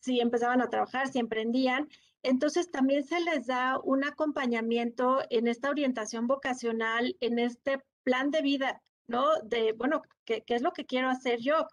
si 0.00 0.20
empezaban 0.20 0.60
a 0.60 0.70
trabajar, 0.70 1.08
si 1.08 1.18
emprendían. 1.18 1.88
Entonces 2.22 2.70
también 2.70 3.04
se 3.04 3.20
les 3.20 3.46
da 3.46 3.78
un 3.82 4.04
acompañamiento 4.04 5.22
en 5.30 5.46
esta 5.48 5.70
orientación 5.70 6.26
vocacional, 6.26 7.16
en 7.20 7.38
este 7.38 7.82
plan 8.02 8.30
de 8.30 8.42
vida, 8.42 8.82
¿no? 9.06 9.26
De, 9.42 9.72
bueno, 9.72 10.02
¿qué, 10.24 10.42
qué 10.42 10.54
es 10.54 10.62
lo 10.62 10.72
que 10.72 10.86
quiero 10.86 11.10
hacer 11.10 11.40
yo? 11.40 11.66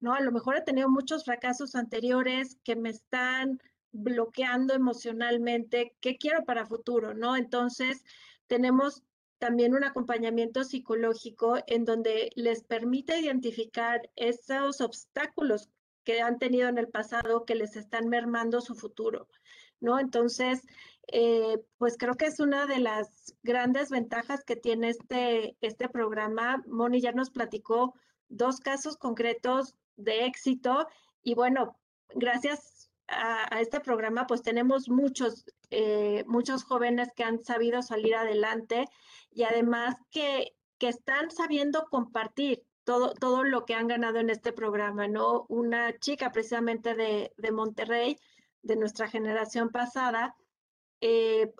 ¿No? 0.00 0.14
A 0.14 0.20
lo 0.20 0.30
mejor 0.30 0.56
he 0.56 0.62
tenido 0.62 0.88
muchos 0.88 1.24
fracasos 1.24 1.74
anteriores 1.74 2.56
que 2.62 2.76
me 2.76 2.90
están 2.90 3.60
bloqueando 3.92 4.74
emocionalmente, 4.74 5.94
¿qué 6.00 6.16
quiero 6.16 6.44
para 6.44 6.66
futuro? 6.66 7.14
¿No? 7.14 7.36
Entonces, 7.36 8.04
tenemos 8.46 9.02
también 9.38 9.74
un 9.74 9.84
acompañamiento 9.84 10.64
psicológico 10.64 11.58
en 11.66 11.84
donde 11.84 12.30
les 12.34 12.64
permite 12.64 13.18
identificar 13.18 14.10
esos 14.16 14.80
obstáculos 14.80 15.68
que 16.04 16.20
han 16.20 16.38
tenido 16.38 16.68
en 16.68 16.78
el 16.78 16.88
pasado 16.88 17.44
que 17.44 17.54
les 17.54 17.76
están 17.76 18.08
mermando 18.08 18.60
su 18.60 18.74
futuro, 18.74 19.28
¿no? 19.80 19.98
Entonces, 19.98 20.62
eh, 21.12 21.58
pues 21.78 21.96
creo 21.98 22.14
que 22.14 22.26
es 22.26 22.40
una 22.40 22.66
de 22.66 22.78
las 22.80 23.36
grandes 23.42 23.90
ventajas 23.90 24.44
que 24.44 24.56
tiene 24.56 24.88
este, 24.90 25.56
este 25.60 25.88
programa. 25.88 26.62
Moni 26.66 27.00
ya 27.00 27.12
nos 27.12 27.30
platicó 27.30 27.94
dos 28.28 28.60
casos 28.60 28.96
concretos 28.96 29.74
de 29.96 30.26
éxito 30.26 30.86
y 31.22 31.34
bueno, 31.34 31.78
gracias 32.14 32.77
a, 33.08 33.60
este 33.60 33.80
programa 33.80 34.26
pues 34.26 34.42
tenemos 34.42 34.88
muchos, 34.88 35.44
eh, 35.70 36.24
muchos 36.26 36.64
jóvenes 36.64 37.08
que 37.16 37.24
han 37.24 37.38
sabido 37.40 37.82
salir 37.82 38.14
adelante 38.14 38.86
y 39.30 39.44
además 39.44 39.96
que, 40.10 40.54
que 40.78 40.88
están 40.88 41.30
sabiendo 41.30 41.86
compartir 41.90 42.64
todo, 42.84 43.14
todo 43.14 43.44
lo 43.44 43.64
que 43.64 43.74
han 43.74 43.88
ganado 43.88 44.18
en 44.18 44.30
este 44.30 44.52
programa, 44.52 45.08
¿no? 45.08 45.44
Una 45.48 45.98
chica 45.98 46.32
precisamente 46.32 46.94
de, 46.94 47.32
de 47.36 47.52
Monterrey, 47.52 48.16
de 48.62 48.76
nuestra 48.76 49.08
generación 49.08 49.70
pasada, 49.70 50.34
eh, 51.00 51.52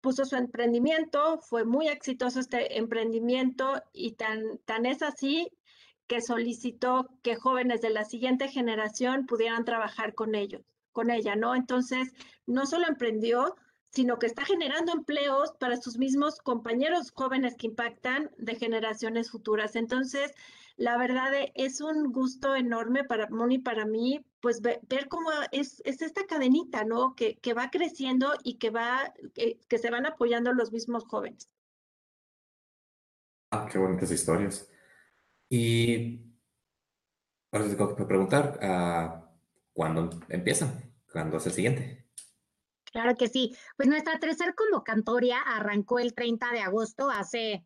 puso 0.00 0.24
su 0.24 0.36
emprendimiento, 0.36 1.40
fue 1.40 1.64
muy 1.64 1.88
exitoso 1.88 2.40
este 2.40 2.78
emprendimiento 2.78 3.82
y 3.92 4.12
tan, 4.12 4.58
tan 4.64 4.86
es 4.86 5.02
así 5.02 5.50
que 6.06 6.22
solicitó 6.22 7.08
que 7.22 7.36
jóvenes 7.36 7.82
de 7.82 7.90
la 7.90 8.04
siguiente 8.04 8.48
generación 8.48 9.26
pudieran 9.26 9.64
trabajar 9.64 10.14
con 10.14 10.34
ellos, 10.34 10.62
con 10.98 11.12
ella, 11.12 11.36
¿no? 11.36 11.54
Entonces, 11.54 12.12
no 12.44 12.66
solo 12.66 12.88
emprendió, 12.88 13.54
sino 13.90 14.18
que 14.18 14.26
está 14.26 14.44
generando 14.44 14.90
empleos 14.90 15.52
para 15.60 15.76
sus 15.76 15.96
mismos 15.96 16.40
compañeros 16.40 17.12
jóvenes 17.12 17.54
que 17.56 17.68
impactan 17.68 18.32
de 18.36 18.56
generaciones 18.56 19.30
futuras. 19.30 19.76
Entonces, 19.76 20.32
la 20.76 20.98
verdad 20.98 21.30
es 21.54 21.80
un 21.80 22.10
gusto 22.10 22.56
enorme 22.56 23.04
para 23.04 23.30
Moni, 23.30 23.60
para 23.60 23.86
mí, 23.86 24.26
pues 24.40 24.60
ver, 24.60 24.80
cómo 25.08 25.30
es, 25.52 25.80
esta 25.84 26.26
cadenita, 26.26 26.82
¿no? 26.82 27.14
Que, 27.14 27.38
va 27.56 27.70
creciendo 27.70 28.32
y 28.42 28.58
que 28.58 28.70
va, 28.70 29.14
que, 29.34 29.78
se 29.78 29.90
van 29.90 30.04
apoyando 30.04 30.52
los 30.52 30.72
mismos 30.72 31.04
jóvenes. 31.04 31.48
Ah, 33.52 33.68
qué 33.70 33.78
bonitas 33.78 34.10
historias. 34.10 34.68
Y 35.48 36.18
ahora 37.52 37.96
preguntar, 38.08 38.58
uh, 38.60 39.24
¿cuándo 39.72 40.10
empiezan? 40.28 40.87
¿Cuándo 41.12 41.38
es 41.38 41.46
el 41.46 41.52
siguiente? 41.52 42.04
Claro 42.92 43.16
que 43.16 43.28
sí. 43.28 43.56
Pues 43.76 43.88
nuestra 43.88 44.18
tercera 44.18 44.54
convocatoria 44.54 45.38
arrancó 45.40 45.98
el 45.98 46.14
30 46.14 46.52
de 46.52 46.60
agosto, 46.60 47.10
hace 47.10 47.64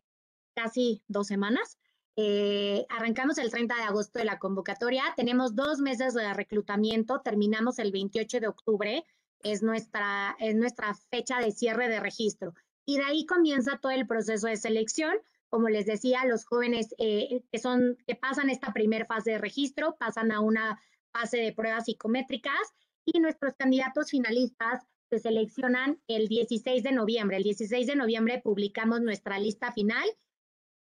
casi 0.54 1.02
dos 1.08 1.26
semanas. 1.26 1.78
Eh, 2.16 2.84
arrancamos 2.90 3.38
el 3.38 3.50
30 3.50 3.74
de 3.74 3.82
agosto 3.82 4.18
de 4.18 4.24
la 4.24 4.38
convocatoria. 4.38 5.02
Tenemos 5.16 5.54
dos 5.54 5.78
meses 5.78 6.14
de 6.14 6.32
reclutamiento. 6.34 7.20
Terminamos 7.20 7.78
el 7.78 7.92
28 7.92 8.40
de 8.40 8.48
octubre. 8.48 9.04
Es 9.40 9.62
nuestra, 9.62 10.36
es 10.38 10.54
nuestra 10.54 10.94
fecha 11.10 11.40
de 11.40 11.52
cierre 11.52 11.88
de 11.88 12.00
registro. 12.00 12.54
Y 12.84 12.98
de 12.98 13.04
ahí 13.04 13.26
comienza 13.26 13.78
todo 13.80 13.92
el 13.92 14.06
proceso 14.06 14.48
de 14.48 14.56
selección. 14.56 15.14
Como 15.48 15.68
les 15.68 15.86
decía, 15.86 16.24
los 16.26 16.44
jóvenes 16.44 16.94
eh, 16.98 17.42
que, 17.50 17.58
son, 17.58 17.96
que 18.06 18.14
pasan 18.14 18.50
esta 18.50 18.72
primera 18.72 19.06
fase 19.06 19.32
de 19.32 19.38
registro 19.38 19.96
pasan 19.98 20.32
a 20.32 20.40
una 20.40 20.80
fase 21.12 21.38
de 21.38 21.52
pruebas 21.52 21.84
psicométricas 21.84 22.72
y 23.04 23.20
nuestros 23.20 23.54
candidatos 23.54 24.10
finalistas 24.10 24.84
se 25.10 25.18
seleccionan 25.18 26.00
el 26.08 26.28
16 26.28 26.82
de 26.82 26.92
noviembre. 26.92 27.36
El 27.36 27.42
16 27.42 27.86
de 27.86 27.96
noviembre 27.96 28.40
publicamos 28.42 29.00
nuestra 29.00 29.38
lista 29.38 29.72
final 29.72 30.08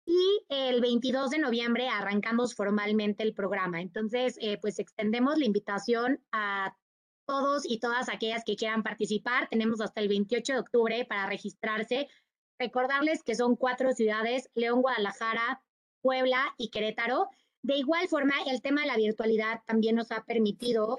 y 0.05 0.45
el 0.49 0.81
22 0.81 1.31
de 1.31 1.39
noviembre 1.39 1.89
arrancamos 1.89 2.55
formalmente 2.55 3.23
el 3.23 3.33
programa. 3.33 3.81
Entonces, 3.81 4.37
eh, 4.41 4.57
pues 4.61 4.79
extendemos 4.79 5.37
la 5.37 5.45
invitación 5.45 6.23
a 6.31 6.75
todos 7.25 7.63
y 7.65 7.79
todas 7.79 8.09
aquellas 8.09 8.43
que 8.45 8.55
quieran 8.55 8.83
participar. 8.83 9.47
Tenemos 9.49 9.81
hasta 9.81 10.01
el 10.01 10.09
28 10.09 10.53
de 10.53 10.59
octubre 10.59 11.05
para 11.05 11.27
registrarse. 11.27 12.07
Recordarles 12.59 13.23
que 13.23 13.35
son 13.35 13.55
cuatro 13.55 13.93
ciudades, 13.93 14.49
León, 14.55 14.81
Guadalajara, 14.81 15.61
Puebla 16.01 16.53
y 16.57 16.69
Querétaro. 16.69 17.29
De 17.61 17.77
igual 17.77 18.07
forma, 18.09 18.35
el 18.47 18.61
tema 18.61 18.81
de 18.81 18.87
la 18.87 18.97
virtualidad 18.97 19.61
también 19.65 19.95
nos 19.95 20.11
ha 20.11 20.23
permitido 20.25 20.97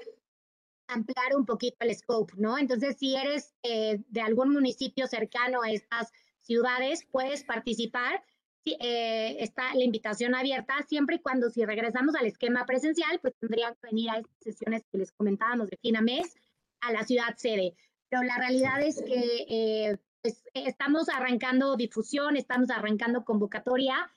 ampliar 0.87 1.35
un 1.35 1.45
poquito 1.45 1.77
el 1.79 1.95
scope, 1.95 2.33
¿no? 2.37 2.57
Entonces, 2.57 2.97
si 2.97 3.15
eres 3.15 3.53
eh, 3.63 3.99
de 4.07 4.21
algún 4.21 4.51
municipio 4.51 5.07
cercano 5.07 5.61
a 5.61 5.71
estas 5.71 6.11
ciudades, 6.41 7.05
puedes 7.11 7.43
participar. 7.43 8.23
Eh, 8.65 9.37
está 9.43 9.75
la 9.75 9.83
invitación 9.83 10.33
abierta, 10.33 10.73
siempre 10.87 11.17
y 11.17 11.19
cuando 11.19 11.49
si 11.49 11.63
regresamos 11.65 12.15
al 12.15 12.25
esquema 12.25 12.65
presencial, 12.65 13.19
pues 13.21 13.35
tendrían 13.39 13.75
que 13.75 13.89
venir 13.91 14.09
a 14.09 14.17
estas 14.17 14.37
sesiones 14.41 14.83
que 14.91 14.97
les 14.97 15.11
comentábamos 15.11 15.69
de 15.69 15.77
fin 15.77 15.97
a 15.97 16.01
mes 16.01 16.35
a 16.81 16.91
la 16.91 17.03
ciudad 17.03 17.35
sede. 17.37 17.75
Pero 18.09 18.23
la 18.23 18.37
realidad 18.37 18.81
es 18.81 19.01
que 19.01 19.45
eh, 19.49 19.97
pues, 20.21 20.43
estamos 20.53 21.09
arrancando 21.09 21.75
difusión, 21.75 22.37
estamos 22.37 22.69
arrancando 22.71 23.23
convocatoria. 23.23 24.11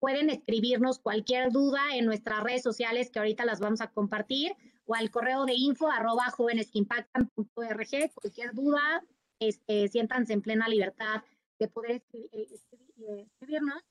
pueden 0.00 0.30
escribirnos 0.30 0.98
cualquier 0.98 1.52
duda 1.52 1.82
en 1.94 2.06
nuestras 2.06 2.42
redes 2.42 2.62
sociales 2.62 3.10
que 3.10 3.18
ahorita 3.18 3.44
las 3.44 3.60
vamos 3.60 3.80
a 3.82 3.90
compartir 3.90 4.56
o 4.86 4.94
al 4.94 5.10
correo 5.10 5.44
de 5.44 5.54
info 5.54 5.90
arroba 5.90 6.30
jóvenesqueimpactan.org. 6.30 8.12
Cualquier 8.14 8.54
duda, 8.54 9.04
este, 9.38 9.88
siéntanse 9.88 10.32
en 10.32 10.42
plena 10.42 10.68
libertad 10.68 11.22
de 11.58 11.68
poder 11.68 12.02
eh, 12.12 12.46
escribirnos. 12.50 13.82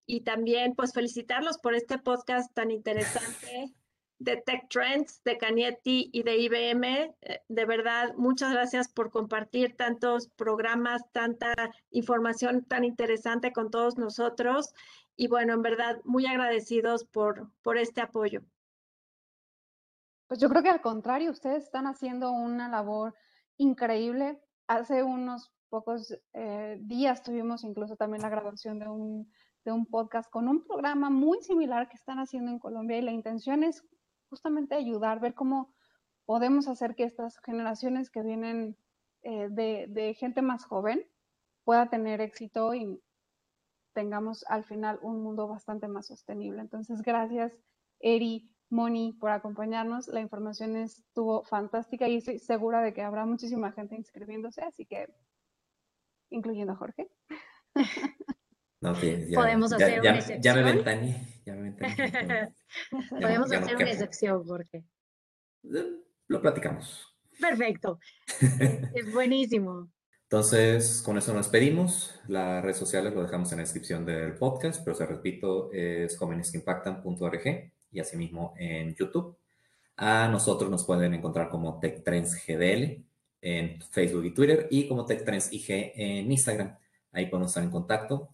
y 0.08 0.22
también 0.22 0.76
pues 0.76 0.92
felicitarlos 0.94 1.60
por 1.60 1.76
este 1.76 2.00
podcast 2.00 2.52
tan 2.54 2.72
interesante 2.72 3.74
de 4.20 4.38
Tech 4.38 4.68
Trends, 4.70 5.22
de 5.24 5.38
Canietti 5.38 6.10
y 6.14 6.24
de 6.24 6.38
IBM. 6.38 7.16
Eh, 7.22 7.42
de 7.48 7.66
verdad, 7.66 8.14
muchas 8.16 8.54
gracias 8.54 8.88
por 8.88 9.10
compartir 9.10 9.76
tantos 9.76 10.30
programas, 10.30 11.02
tanta 11.12 11.54
información 11.92 12.64
tan 12.64 12.84
interesante 12.84 13.52
con 13.52 13.70
todos 13.70 13.98
nosotros. 13.98 14.74
Y 15.16 15.28
bueno, 15.28 15.54
en 15.54 15.62
verdad, 15.62 16.00
muy 16.04 16.26
agradecidos 16.26 17.06
por, 17.06 17.52
por 17.62 17.78
este 17.78 18.02
apoyo. 18.02 18.42
Pues 20.28 20.40
yo 20.40 20.50
creo 20.50 20.64
que 20.64 20.70
al 20.70 20.82
contrario, 20.82 21.32
ustedes 21.32 21.64
están 21.64 21.86
haciendo 21.86 22.32
una 22.32 22.68
labor 22.68 23.14
increíble. 23.58 24.40
Hace 24.68 25.04
unos 25.04 25.52
pocos 25.70 26.18
eh, 26.34 26.78
días 26.82 27.22
tuvimos 27.22 27.64
incluso 27.64 27.96
también 27.96 28.22
la 28.22 28.30
grabación 28.30 28.80
de 28.80 28.88
un, 28.88 29.32
de 29.64 29.72
un 29.72 29.86
podcast 29.86 30.30
con 30.30 30.48
un 30.48 30.64
programa 30.64 31.10
muy 31.10 31.42
similar 31.42 31.90
que 31.90 31.98
están 31.98 32.20
haciendo 32.20 32.52
en 32.52 32.60
Colombia 32.60 32.98
y 32.98 33.02
la 33.02 33.12
intención 33.12 33.64
es 33.64 33.84
justamente 34.30 34.76
ayudar, 34.76 35.20
ver 35.20 35.34
cómo 35.34 35.74
podemos 36.26 36.68
hacer 36.68 36.96
que 36.96 37.04
estas 37.04 37.40
generaciones 37.40 38.10
que 38.10 38.24
vienen 38.24 38.78
eh, 39.24 39.48
de, 39.50 39.86
de 39.90 40.14
gente 40.14 40.42
más 40.42 40.66
joven 40.66 41.06
pueda 41.64 41.90
tener 41.90 42.22
éxito 42.22 42.74
y 42.74 43.02
tengamos 43.94 44.46
al 44.48 44.66
final 44.66 45.00
un 45.02 45.24
mundo 45.24 45.48
bastante 45.48 45.88
más 45.88 46.08
sostenible. 46.08 46.62
Entonces, 46.62 47.02
gracias, 47.02 47.54
Eri, 48.00 48.52
Moni, 48.70 49.14
por 49.14 49.32
acompañarnos. 49.32 50.08
La 50.08 50.20
información 50.20 50.76
estuvo 50.76 51.44
fantástica 51.44 52.08
y 52.08 52.18
estoy 52.18 52.40
segura 52.40 52.82
de 52.82 52.94
que 52.94 53.02
habrá 53.02 53.26
muchísima 53.26 53.72
gente 53.72 53.96
inscribiéndose, 53.96 54.62
así 54.62 54.86
que, 54.86 55.08
incluyendo 56.30 56.74
a 56.74 56.76
Jorge. 56.76 57.10
Podemos 58.80 59.74
hacer 59.74 60.00
una 60.00 60.16
excepción. 60.16 60.42
Ya 60.42 60.54
me 60.54 60.64
ventané, 60.64 61.42
ya 61.46 61.56
me 61.56 61.72
Podemos 63.10 63.52
hacer 63.52 63.76
una 63.76 63.92
excepción, 63.92 64.44
Jorge. 64.44 64.84
Eh, 65.64 66.04
lo 66.28 66.42
platicamos. 66.42 67.16
Perfecto. 67.40 68.00
es 68.94 69.14
buenísimo. 69.14 69.90
Entonces, 70.24 71.02
con 71.04 71.18
eso 71.18 71.34
nos 71.34 71.46
despedimos. 71.46 72.20
Las 72.28 72.64
redes 72.64 72.78
sociales 72.78 73.14
lo 73.14 73.22
dejamos 73.22 73.52
en 73.52 73.60
la 73.60 73.64
descripción 73.64 74.06
del 74.06 74.36
podcast, 74.36 74.84
pero 74.84 74.96
se 74.96 75.06
repito, 75.06 75.72
es 75.72 76.18
jovenesqueimpactan.org 76.18 77.72
y 77.92 78.00
asimismo 78.00 78.54
en 78.58 78.96
YouTube. 78.96 79.38
A 79.98 80.28
nosotros 80.28 80.70
nos 80.70 80.84
pueden 80.84 81.14
encontrar 81.14 81.50
como 81.50 81.80
TechTrends 81.80 82.46
GDL 82.46 83.06
en 83.42 83.82
Facebook 83.82 84.26
y 84.26 84.34
Twitter 84.34 84.68
y 84.72 84.88
como 84.88 85.06
TechTrends 85.06 85.54
IG 85.54 85.94
en 85.96 86.32
Instagram. 86.32 86.76
Ahí 87.12 87.28
podemos 87.28 87.52
estar 87.52 87.64
en 87.64 87.72
contacto. 87.72 88.30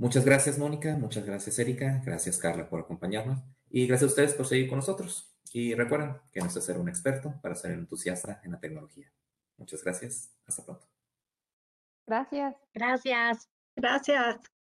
Muchas 0.00 0.24
gracias, 0.24 0.56
Mónica. 0.56 0.96
Muchas 0.96 1.26
gracias, 1.26 1.58
Erika. 1.58 2.00
Gracias, 2.02 2.38
Carla, 2.38 2.70
por 2.70 2.80
acompañarnos. 2.80 3.38
Y 3.68 3.86
gracias 3.86 4.08
a 4.08 4.12
ustedes 4.12 4.32
por 4.32 4.46
seguir 4.46 4.66
con 4.66 4.78
nosotros. 4.78 5.36
Y 5.52 5.74
recuerden 5.74 6.16
que 6.32 6.40
no 6.40 6.46
es 6.46 6.54
ser 6.54 6.78
un 6.78 6.88
experto 6.88 7.38
para 7.42 7.54
ser 7.54 7.72
entusiasta 7.72 8.40
en 8.42 8.52
la 8.52 8.60
tecnología. 8.60 9.12
Muchas 9.58 9.84
gracias. 9.84 10.30
Hasta 10.46 10.64
pronto. 10.64 10.88
Gracias. 12.06 12.56
Gracias. 12.72 13.50
Gracias. 13.76 14.59